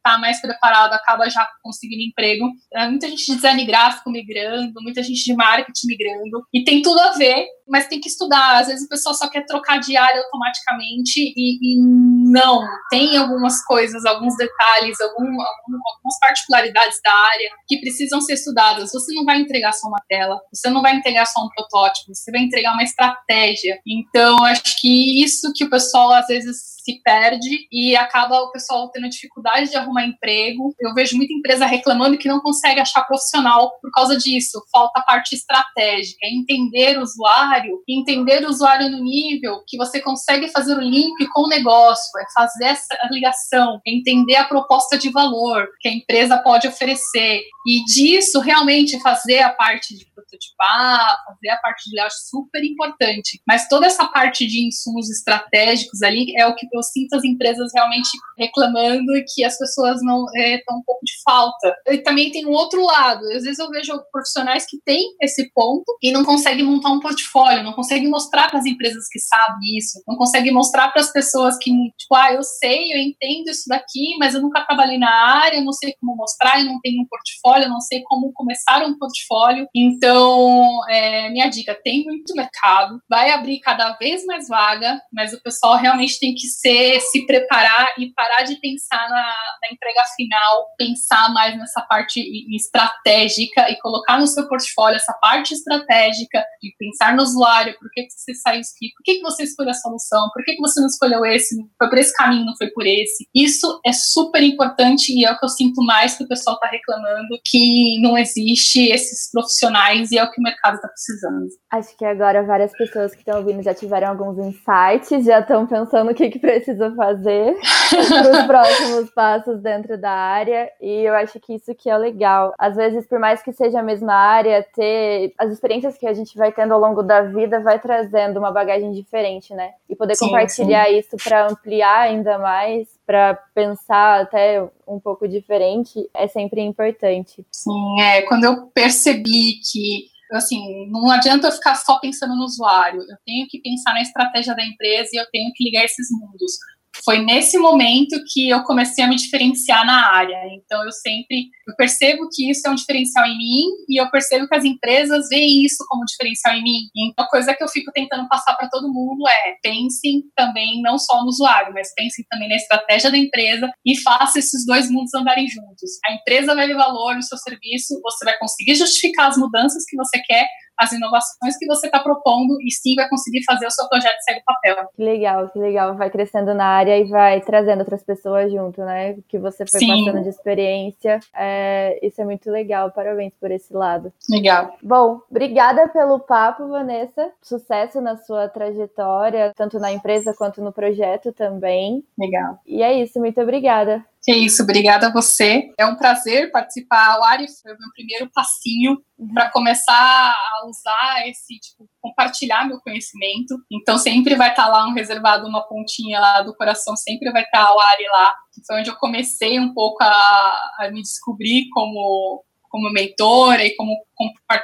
está 0.06 0.18
mais 0.18 0.42
preparado 0.42 0.94
acaba 0.94 1.30
já 1.30 1.48
conseguindo 1.62 2.02
emprego. 2.02 2.46
É, 2.74 2.88
muita 2.88 3.08
gente 3.08 3.26
de 3.26 3.36
design 3.36 3.66
gráfico 3.66 4.12
migrando, 4.12 4.74
muita 4.82 5.02
gente 5.02 5.24
de 5.24 5.34
marketing 5.34 5.88
migrando, 5.88 6.46
e 6.54 6.64
tem 6.64 6.82
tudo 6.82 7.00
a 7.00 7.12
ver, 7.14 7.48
mas 7.68 7.88
tem 7.88 8.00
que 8.00 8.10
estudar. 8.10 8.60
Às 8.60 8.68
vezes 8.68 8.86
o 8.86 8.90
pessoal 8.90 9.16
só 9.16 9.30
quer 9.30 9.46
trocar 9.46 9.80
de 9.80 9.96
área 9.96 10.22
automaticamente 10.22 11.34
e, 11.36 11.58
e 11.62 11.80
não. 11.80 12.62
Tem 12.90 13.16
algumas 13.18 13.64
coisas, 13.64 14.06
alguns 14.06 14.36
detalhes, 14.36 15.00
algum, 15.00 15.26
algumas 15.26 16.20
particularidades 16.20 17.00
da 17.04 17.14
área 17.14 17.50
que 17.68 17.80
precisam 17.80 18.20
ser 18.20 18.34
estudadas. 18.34 18.92
Você 18.92 19.14
não 19.14 19.24
vai 19.24 19.40
entregar 19.40 19.72
só 19.72 19.88
uma 19.88 20.02
tela, 20.10 20.40
você 20.54 20.70
não 20.70 20.82
vai 20.82 20.96
entregar 20.96 21.26
só 21.26 21.42
um 21.46 21.50
protótipo, 21.50 22.14
você 22.14 22.32
vai 22.32 22.42
entregar 22.42 22.74
uma 22.74 22.84
estratégia. 22.84 23.80
Então, 23.88 24.44
acho 24.46 24.82
que 24.82 25.24
isso 25.24 25.54
que 25.56 25.64
o 25.64 25.70
pessoal 25.70 26.12
às 26.12 26.28
vezes 26.28 26.74
se 26.84 27.02
perde 27.02 27.68
e 27.72 27.96
acaba 27.96 28.42
o 28.42 28.52
pessoal 28.52 28.90
tendo 28.92 29.10
dificuldade 29.10 29.70
de 29.70 29.78
arrumar 29.78 30.06
emprego. 30.06 30.76
Eu 30.80 30.94
vejo 30.94 31.16
muita 31.16 31.34
empresa 31.34 31.66
reclamando 31.66 32.18
que 32.18 32.28
não 32.28 32.42
consegue 32.42 32.82
achar 32.82 33.04
profissional 33.04 33.72
por 33.82 33.90
causa 33.92 34.18
disso. 34.18 34.62
Falta 34.72 35.00
a 35.00 35.04
parte 35.04 35.34
estratégica, 35.34 36.20
é 36.24 36.30
entender 36.30 36.98
o 36.98 37.02
usuário, 37.02 37.82
entender 37.88 38.46
o 38.46 38.50
usuário 38.50 38.90
no 38.90 39.02
nível 39.02 39.64
que 39.68 39.78
você 39.78 40.02
consegue 40.02 40.50
fazer 40.50 40.78
o 40.78 40.82
link 40.82 41.26
com 41.34 41.44
o 41.44 41.50
negócio, 41.50 42.20
é 42.20 42.26
fazer 42.36 42.66
essa 42.66 42.98
ligação, 43.10 43.80
é 43.88 43.92
entender 43.92 44.36
a 44.36 44.46
proposta 44.46 44.98
de 44.98 45.10
valor 45.10 45.68
que 45.80 45.88
a 45.88 45.94
empresa 45.94 46.38
pode 46.38 46.68
oferecer 46.68 47.42
e 47.66 47.84
disso 47.86 48.40
realmente 48.40 49.00
fazer 49.00 49.40
a 49.40 49.50
parte 49.50 49.98
de 49.98 50.06
prototipar, 50.14 51.18
fazer 51.26 51.50
a 51.50 51.58
parte 51.58 51.90
de 51.90 51.96
layout 51.96 52.14
super 52.30 52.64
importante. 52.64 53.42
Mas 53.48 53.68
toda 53.68 53.88
essa 53.88 54.06
parte 54.08 54.46
de 54.46 54.68
insumos 54.68 55.10
estratégicos 55.10 56.02
ali 56.02 56.36
é 56.38 56.46
o 56.46 56.56
que 56.56 56.68
eu 56.78 56.84
sinto 56.84 57.16
as 57.16 57.24
empresas 57.24 57.72
realmente 57.74 58.10
reclamando 58.38 59.16
e 59.16 59.26
que 59.28 59.44
as 59.44 59.58
pessoas 59.58 60.00
não 60.02 60.26
estão 60.34 60.76
é, 60.76 60.80
um 60.80 60.84
pouco 60.86 61.02
de 61.04 61.14
falta. 61.24 61.76
E 61.88 61.98
também 62.00 62.32
tem 62.32 62.46
um 62.46 62.52
outro 62.52 62.84
lado. 62.84 63.26
Às 63.32 63.44
vezes 63.44 63.60
eu 63.60 63.70
vejo 63.70 63.94
profissionais 64.12 64.66
que 64.68 64.78
têm 64.86 65.04
esse 65.22 65.52
ponto 65.54 65.86
e 66.02 66.12
não 66.12 66.24
conseguem 66.24 66.66
montar 66.66 66.92
um 66.92 67.00
portfólio, 67.00 67.64
não 67.64 67.74
conseguem 67.74 68.10
mostrar 68.10 68.50
para 68.50 68.60
as 68.60 68.66
empresas 68.66 69.06
que 69.12 69.20
sabem 69.20 69.78
isso, 69.78 70.02
não 70.08 70.16
conseguem 70.16 70.54
mostrar 70.54 70.90
para 70.90 71.02
as 71.02 71.12
pessoas 71.12 71.58
que, 71.58 71.72
tipo, 71.72 72.16
ah, 72.16 72.34
eu 72.34 72.44
sei, 72.44 72.94
eu 72.94 73.00
entendo 73.00 73.50
isso 73.50 73.64
daqui, 73.68 74.16
mas 74.20 74.34
eu 74.34 74.42
nunca 74.42 74.66
trabalhei 74.66 74.98
na 74.98 75.12
área, 75.12 75.58
eu 75.58 75.64
não 75.64 75.74
sei 75.74 75.94
como 76.00 76.16
mostrar, 76.16 76.60
eu 76.60 76.66
não 76.66 76.80
tenho 76.82 77.02
um 77.02 77.08
portfólio, 77.08 77.66
eu 77.66 77.70
não 77.70 77.82
sei 77.82 78.02
como 78.04 78.32
começar 78.34 78.84
um 78.86 78.98
portfólio. 78.98 79.68
Então, 79.76 80.80
é, 80.90 81.30
minha 81.30 81.50
dica, 81.50 81.78
tem 81.84 82.04
muito 82.04 82.34
mercado, 82.36 83.00
vai 83.10 83.32
abrir 83.32 83.60
cada 83.60 83.94
vez 83.98 84.26
mais 84.26 84.48
vaga, 84.48 85.00
mas 85.12 85.34
o 85.34 85.42
pessoal 85.42 85.78
realmente 85.78 86.20
tem 86.20 86.34
que 86.34 86.48
ser, 86.64 87.02
se 87.02 87.26
preparar 87.26 87.88
e 88.00 88.12
parar 88.14 88.44
de 88.44 88.56
pensar 88.56 89.10
na, 89.10 89.36
na 89.62 89.74
entrega 89.74 90.02
final, 90.16 90.68
pensar 90.78 91.34
mais 91.34 91.58
nessa 91.58 91.82
parte 91.82 92.22
estratégica 92.56 93.70
e 93.70 93.78
colocar 93.80 94.18
no 94.18 94.26
seu 94.26 94.48
portfólio 94.48 94.96
essa 94.96 95.14
parte 95.22 95.54
estratégica 95.54 96.44
de 96.62 96.74
pensar 96.80 97.16
no 97.16 97.22
usuário, 97.22 97.78
por 97.78 97.92
que, 97.92 98.04
que 98.04 98.14
você 98.14 98.34
saiu 98.34 98.62
aqui, 98.62 98.92
por 98.96 99.04
que, 99.04 99.16
que 99.16 99.22
você 99.22 99.44
escolheu 99.44 99.72
a 99.72 99.74
solução, 99.74 100.30
por 100.34 100.44
que, 100.44 100.56
que 100.56 100.62
você 100.62 100.80
não 100.80 100.88
escolheu 100.88 101.26
esse, 101.26 101.56
foi 101.78 101.90
por 101.90 101.98
esse 101.98 102.14
caminho, 102.14 102.46
não 102.46 102.56
foi 102.56 102.68
por 102.68 102.86
esse. 102.86 103.28
Isso 103.36 103.82
é 103.86 103.92
super 103.92 104.42
importante 104.42 105.12
e 105.12 105.26
é 105.26 105.32
o 105.32 105.38
que 105.38 105.46
eu 105.46 105.50
sinto 105.50 105.84
mais 105.84 106.16
que 106.16 106.24
o 106.24 106.28
pessoal 106.28 106.56
está 106.56 106.68
reclamando, 106.68 107.40
que 107.46 108.02
não 108.02 108.18
existe 108.18 108.90
esses 108.90 109.30
profissionais 109.32 110.12
e 110.12 110.18
é 110.18 110.24
o 110.24 110.32
que 110.32 110.40
o 110.40 110.44
mercado 110.44 110.76
está 110.76 110.88
precisando. 110.88 111.48
Acho 111.72 111.98
que 111.98 112.06
agora 112.06 112.44
várias 112.44 112.72
pessoas 112.72 113.14
que 113.14 113.20
estão 113.20 113.40
ouvindo 113.40 113.62
já 113.62 113.74
tiveram 113.74 114.10
alguns 114.10 114.38
insights, 114.38 115.26
já 115.26 115.40
estão 115.40 115.66
pensando 115.68 116.12
o 116.12 116.16
que, 116.16 116.30
que 116.30 116.40
precisa 116.54 116.94
fazer 116.96 117.58
para 117.90 118.32
os 118.32 118.44
próximos 118.48 119.10
passos 119.12 119.60
dentro 119.62 119.98
da 119.98 120.12
área. 120.12 120.70
E 120.82 121.02
eu 121.02 121.14
acho 121.16 121.40
que 121.40 121.56
isso 121.56 121.74
que 121.74 121.90
é 121.90 121.98
legal. 121.98 122.54
Às 122.58 122.76
vezes, 122.76 123.08
por 123.08 123.20
mais 123.20 123.42
que 123.42 123.52
seja 123.52 123.80
a 123.80 123.84
mesma 123.84 124.14
área, 124.14 124.66
ter 124.74 125.34
as 125.38 125.52
experiências 125.52 125.98
que 125.98 126.06
a 126.06 126.14
gente 126.14 126.38
vai 126.38 126.52
tendo 126.52 126.74
ao 126.74 126.80
longo 126.80 127.02
da 127.02 127.22
vida 127.22 127.60
vai 127.60 127.80
trazendo 127.80 128.38
uma 128.38 128.52
bagagem 128.52 128.92
diferente, 128.92 129.54
né? 129.54 129.72
E 129.90 129.96
poder 129.96 130.16
sim, 130.16 130.26
compartilhar 130.26 130.88
sim. 130.88 131.00
isso 131.00 131.18
para 131.24 131.48
ampliar 131.48 132.02
ainda 132.02 132.38
mais 132.38 132.88
para 133.06 133.36
pensar 133.54 134.22
até 134.22 134.64
um 134.88 135.00
pouco 135.00 135.28
diferente 135.28 136.10
é 136.14 136.28
sempre 136.28 136.62
importante. 136.62 137.46
Sim, 137.52 138.02
é. 138.02 138.22
Quando 138.24 138.46
eu 138.46 138.68
percebi 138.68 139.60
que 139.60 140.13
assim, 140.38 140.90
não 140.90 141.10
adianta 141.12 141.48
eu 141.48 141.52
ficar 141.52 141.76
só 141.76 142.00
pensando 142.00 142.36
no 142.36 142.44
usuário, 142.44 143.02
eu 143.02 143.18
tenho 143.26 143.48
que 143.48 143.62
pensar 143.62 143.94
na 143.94 144.02
estratégia 144.02 144.56
da 144.56 144.66
empresa 144.66 145.10
e 145.14 145.18
eu 145.18 145.26
tenho 145.32 145.52
que 145.54 145.64
ligar 145.64 145.84
esses 145.84 146.08
mundos 146.12 146.54
foi 147.04 147.20
nesse 147.20 147.58
momento 147.58 148.22
que 148.32 148.50
eu 148.50 148.64
comecei 148.64 149.04
a 149.04 149.08
me 149.08 149.16
diferenciar 149.16 149.86
na 149.86 150.12
área. 150.14 150.38
Então 150.54 150.84
eu 150.86 150.92
sempre 150.92 151.50
eu 151.68 151.76
percebo 151.76 152.28
que 152.32 152.50
isso 152.50 152.68
é 152.68 152.72
um 152.72 152.76
diferencial 152.76 153.26
em 153.26 153.38
mim 153.38 153.64
e 153.90 154.02
eu 154.02 154.10
percebo 154.12 154.48
que 154.48 154.56
as 154.56 154.66
empresas 154.66 155.30
veem 155.30 155.64
isso 155.64 155.84
como 155.88 156.06
diferencial 156.06 156.56
em 156.56 156.64
mim. 156.64 156.80
Então 156.96 157.26
a 157.26 157.30
coisa 157.30 157.54
que 157.54 157.64
eu 157.64 157.68
fico 157.70 157.92
tentando 157.92 158.28
passar 158.28 158.56
para 158.56 158.70
todo 158.70 158.92
mundo 158.92 159.28
é 159.28 159.56
pensem 159.62 160.24
também 160.36 160.82
não 160.82 160.98
só 160.98 161.22
no 161.22 161.28
usuário, 161.28 161.74
mas 161.74 161.94
pensem 161.96 162.26
também 162.30 162.50
na 162.50 162.56
estratégia 162.56 163.10
da 163.10 163.18
empresa 163.18 163.72
e 163.86 163.98
faça 164.02 164.40
esses 164.40 164.66
dois 164.66 164.90
mundos 164.92 165.14
andarem 165.14 165.48
juntos. 165.48 165.92
A 166.06 166.14
empresa 166.14 166.54
vai 166.54 166.68
ver 166.68 166.76
valor 166.76 167.16
no 167.16 167.24
seu 167.24 167.38
serviço, 167.38 168.00
você 168.02 168.26
vai 168.26 168.38
conseguir 168.38 168.76
justificar 168.76 169.30
as 169.30 169.38
mudanças 169.38 169.84
que 169.86 169.96
você 169.96 170.20
quer, 170.20 170.48
as 170.78 170.92
inovações 170.92 171.58
que 171.58 171.66
você 171.66 171.88
está 171.88 172.00
propondo 172.00 172.58
e 172.62 172.72
sim 172.72 172.96
vai 172.96 173.08
conseguir 173.08 173.44
fazer 173.44 173.66
o 173.66 173.72
seu 173.72 173.88
projeto 173.88 174.16
sair 174.22 174.40
do 174.40 174.44
papel. 174.46 174.90
Que 174.96 175.04
legal, 175.04 175.50
que 175.50 175.60
legal. 175.60 175.96
Vai 175.96 176.10
crescendo 176.10 176.54
na 176.54 176.66
área 176.66 176.98
e 176.98 177.06
vai 177.06 177.42
trazendo 177.42 177.80
outras 177.80 178.04
pessoas 178.04 178.52
junto, 178.52 178.82
né? 178.82 179.16
Que 179.28 179.38
você 179.38 179.66
foi 179.66 179.80
sim. 179.80 180.06
passando 180.06 180.24
de 180.24 180.30
experiência. 180.30 181.20
É, 181.36 182.00
isso 182.06 182.22
é 182.22 182.26
muito 182.26 182.50
legal. 182.50 182.92
Parabéns 182.92 183.34
por 183.40 183.52
esse 183.52 183.74
lado. 183.74 184.12
Legal. 184.30 184.78
Bom, 184.82 185.22
obrigada 185.30 185.88
pelo 185.90 186.20
papo, 186.20 186.68
Vanessa. 186.68 187.32
Sucesso 187.42 188.02
na 188.02 188.18
sua 188.18 188.48
trajetória, 188.48 189.54
tanto 189.56 189.80
na 189.80 189.92
empresa 189.92 190.34
quanto 190.34 190.62
no 190.62 190.72
projeto 190.72 191.32
também. 191.32 192.04
Legal. 192.18 192.60
E 192.66 192.82
é 192.82 192.94
isso, 192.94 193.20
muito 193.20 193.40
obrigada. 193.42 194.04
Que 194.24 194.34
isso, 194.34 194.64
obrigada 194.64 195.08
a 195.08 195.12
você. 195.12 195.70
É 195.78 195.86
um 195.86 195.98
prazer 195.98 196.50
participar. 196.50 197.20
O 197.20 197.24
Ari 197.24 197.46
foi 197.62 197.74
o 197.74 197.78
meu 197.78 197.90
primeiro 197.94 198.30
passinho 198.34 198.98
uhum. 199.20 199.34
para 199.34 199.52
começar 199.52 199.94
a 200.34 200.66
usar 200.66 201.28
esse, 201.28 201.60
tipo, 201.60 201.90
compartilhar 202.00 202.66
meu 202.66 202.80
conhecimento. 202.80 203.58
Então 203.70 203.98
sempre 203.98 204.36
vai 204.36 204.52
estar 204.52 204.66
tá 204.66 204.70
lá 204.70 204.88
um 204.88 204.94
reservado, 204.94 205.46
uma 205.46 205.68
pontinha 205.68 206.22
lá 206.22 206.42
do 206.42 206.56
coração, 206.56 206.96
sempre 206.96 207.32
vai 207.34 207.44
estar 207.44 207.66
tá 207.66 207.76
o 207.76 207.80
Ari 207.80 208.06
lá. 208.08 208.34
Foi 208.66 208.80
onde 208.80 208.90
eu 208.90 208.96
comecei 208.96 209.60
um 209.60 209.74
pouco 209.74 210.02
a, 210.02 210.60
a 210.80 210.90
me 210.90 211.02
descobrir 211.02 211.68
como, 211.74 212.46
como 212.70 212.94
mentora 212.94 213.66
e 213.66 213.76
como, 213.76 213.94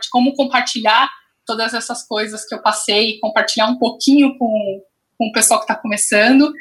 como 0.09 0.35
compartilhar 0.35 1.09
todas 1.45 1.73
essas 1.73 2.07
coisas 2.07 2.45
que 2.45 2.55
eu 2.55 2.61
passei, 2.61 3.19
compartilhar 3.19 3.67
um 3.67 3.77
pouquinho 3.77 4.37
com, 4.37 4.81
com 5.17 5.27
o 5.27 5.31
pessoal 5.33 5.59
que 5.59 5.65
está 5.65 5.75
começando. 5.75 6.53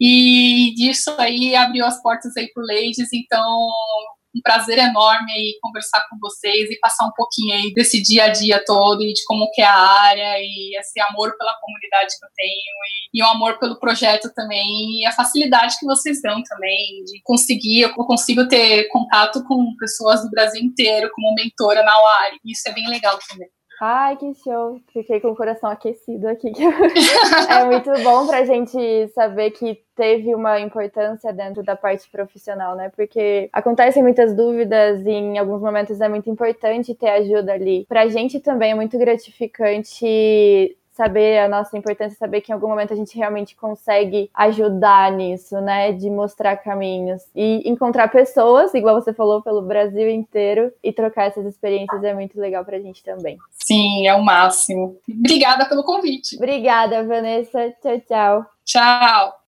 E 0.00 0.74
disso 0.76 1.14
aí 1.18 1.54
abriu 1.56 1.84
as 1.84 2.00
portas 2.00 2.36
aí 2.36 2.50
pro 2.52 2.64
Ladies, 2.64 3.12
então 3.12 3.68
um 4.34 4.40
prazer 4.42 4.78
enorme 4.78 5.32
aí 5.32 5.58
conversar 5.60 6.06
com 6.08 6.16
vocês 6.20 6.70
e 6.70 6.78
passar 6.78 7.06
um 7.06 7.12
pouquinho 7.16 7.54
aí 7.54 7.72
desse 7.72 8.02
dia 8.02 8.24
a 8.24 8.28
dia 8.28 8.62
todo 8.64 9.02
e 9.02 9.12
de 9.12 9.24
como 9.24 9.50
que 9.52 9.60
é 9.60 9.66
a 9.66 9.74
área 9.74 10.38
e 10.38 10.78
esse 10.78 11.00
amor 11.00 11.36
pela 11.36 11.58
comunidade 11.60 12.14
que 12.18 12.24
eu 12.24 12.30
tenho 12.36 12.52
e, 12.52 13.18
e 13.18 13.22
o 13.22 13.26
amor 13.26 13.58
pelo 13.58 13.78
projeto 13.78 14.32
também 14.34 15.00
e 15.00 15.06
a 15.06 15.12
facilidade 15.12 15.76
que 15.78 15.86
vocês 15.86 16.20
dão 16.22 16.42
também 16.42 17.02
de 17.04 17.20
conseguir, 17.24 17.80
eu 17.80 17.94
consigo 17.94 18.46
ter 18.46 18.88
contato 18.88 19.42
com 19.44 19.74
pessoas 19.76 20.22
do 20.22 20.30
Brasil 20.30 20.62
inteiro 20.62 21.10
como 21.14 21.34
mentora 21.34 21.82
na 21.82 22.00
UARI, 22.00 22.38
isso 22.44 22.68
é 22.68 22.72
bem 22.72 22.88
legal 22.88 23.18
também. 23.28 23.48
Ai, 23.80 24.16
que 24.16 24.34
show! 24.34 24.80
Fiquei 24.92 25.20
com 25.20 25.28
o 25.28 25.36
coração 25.36 25.70
aquecido 25.70 26.26
aqui. 26.26 26.50
é 27.48 27.64
muito 27.64 27.92
bom 28.02 28.26
pra 28.26 28.44
gente 28.44 29.06
saber 29.08 29.52
que 29.52 29.80
teve 29.94 30.34
uma 30.34 30.58
importância 30.58 31.32
dentro 31.32 31.62
da 31.62 31.76
parte 31.76 32.10
profissional, 32.10 32.74
né? 32.74 32.90
Porque 32.94 33.48
acontecem 33.52 34.02
muitas 34.02 34.34
dúvidas 34.34 35.04
e 35.06 35.10
em 35.10 35.38
alguns 35.38 35.60
momentos 35.60 36.00
é 36.00 36.08
muito 36.08 36.28
importante 36.28 36.94
ter 36.94 37.08
ajuda 37.08 37.52
ali. 37.52 37.86
Pra 37.88 38.08
gente 38.08 38.40
também 38.40 38.72
é 38.72 38.74
muito 38.74 38.98
gratificante 38.98 40.76
saber 40.98 41.38
a 41.38 41.48
nossa 41.48 41.78
importância, 41.78 42.18
saber 42.18 42.40
que 42.40 42.50
em 42.50 42.54
algum 42.54 42.66
momento 42.66 42.92
a 42.92 42.96
gente 42.96 43.16
realmente 43.16 43.54
consegue 43.54 44.28
ajudar 44.34 45.12
nisso, 45.12 45.60
né? 45.60 45.92
De 45.92 46.10
mostrar 46.10 46.56
caminhos 46.56 47.22
e 47.36 47.62
encontrar 47.64 48.08
pessoas, 48.08 48.74
igual 48.74 49.00
você 49.00 49.12
falou, 49.12 49.40
pelo 49.40 49.62
Brasil 49.62 50.10
inteiro 50.10 50.72
e 50.82 50.92
trocar 50.92 51.26
essas 51.26 51.46
experiências 51.46 52.02
é 52.02 52.12
muito 52.12 52.38
legal 52.40 52.64
pra 52.64 52.80
gente 52.80 53.04
também. 53.04 53.38
Sim, 53.52 54.08
é 54.08 54.14
o 54.14 54.24
máximo. 54.24 54.96
Obrigada 55.08 55.68
pelo 55.68 55.84
convite. 55.84 56.34
Obrigada, 56.36 57.06
Vanessa. 57.06 57.70
Tchau, 57.80 58.00
tchau. 58.00 58.46
Tchau. 58.64 59.37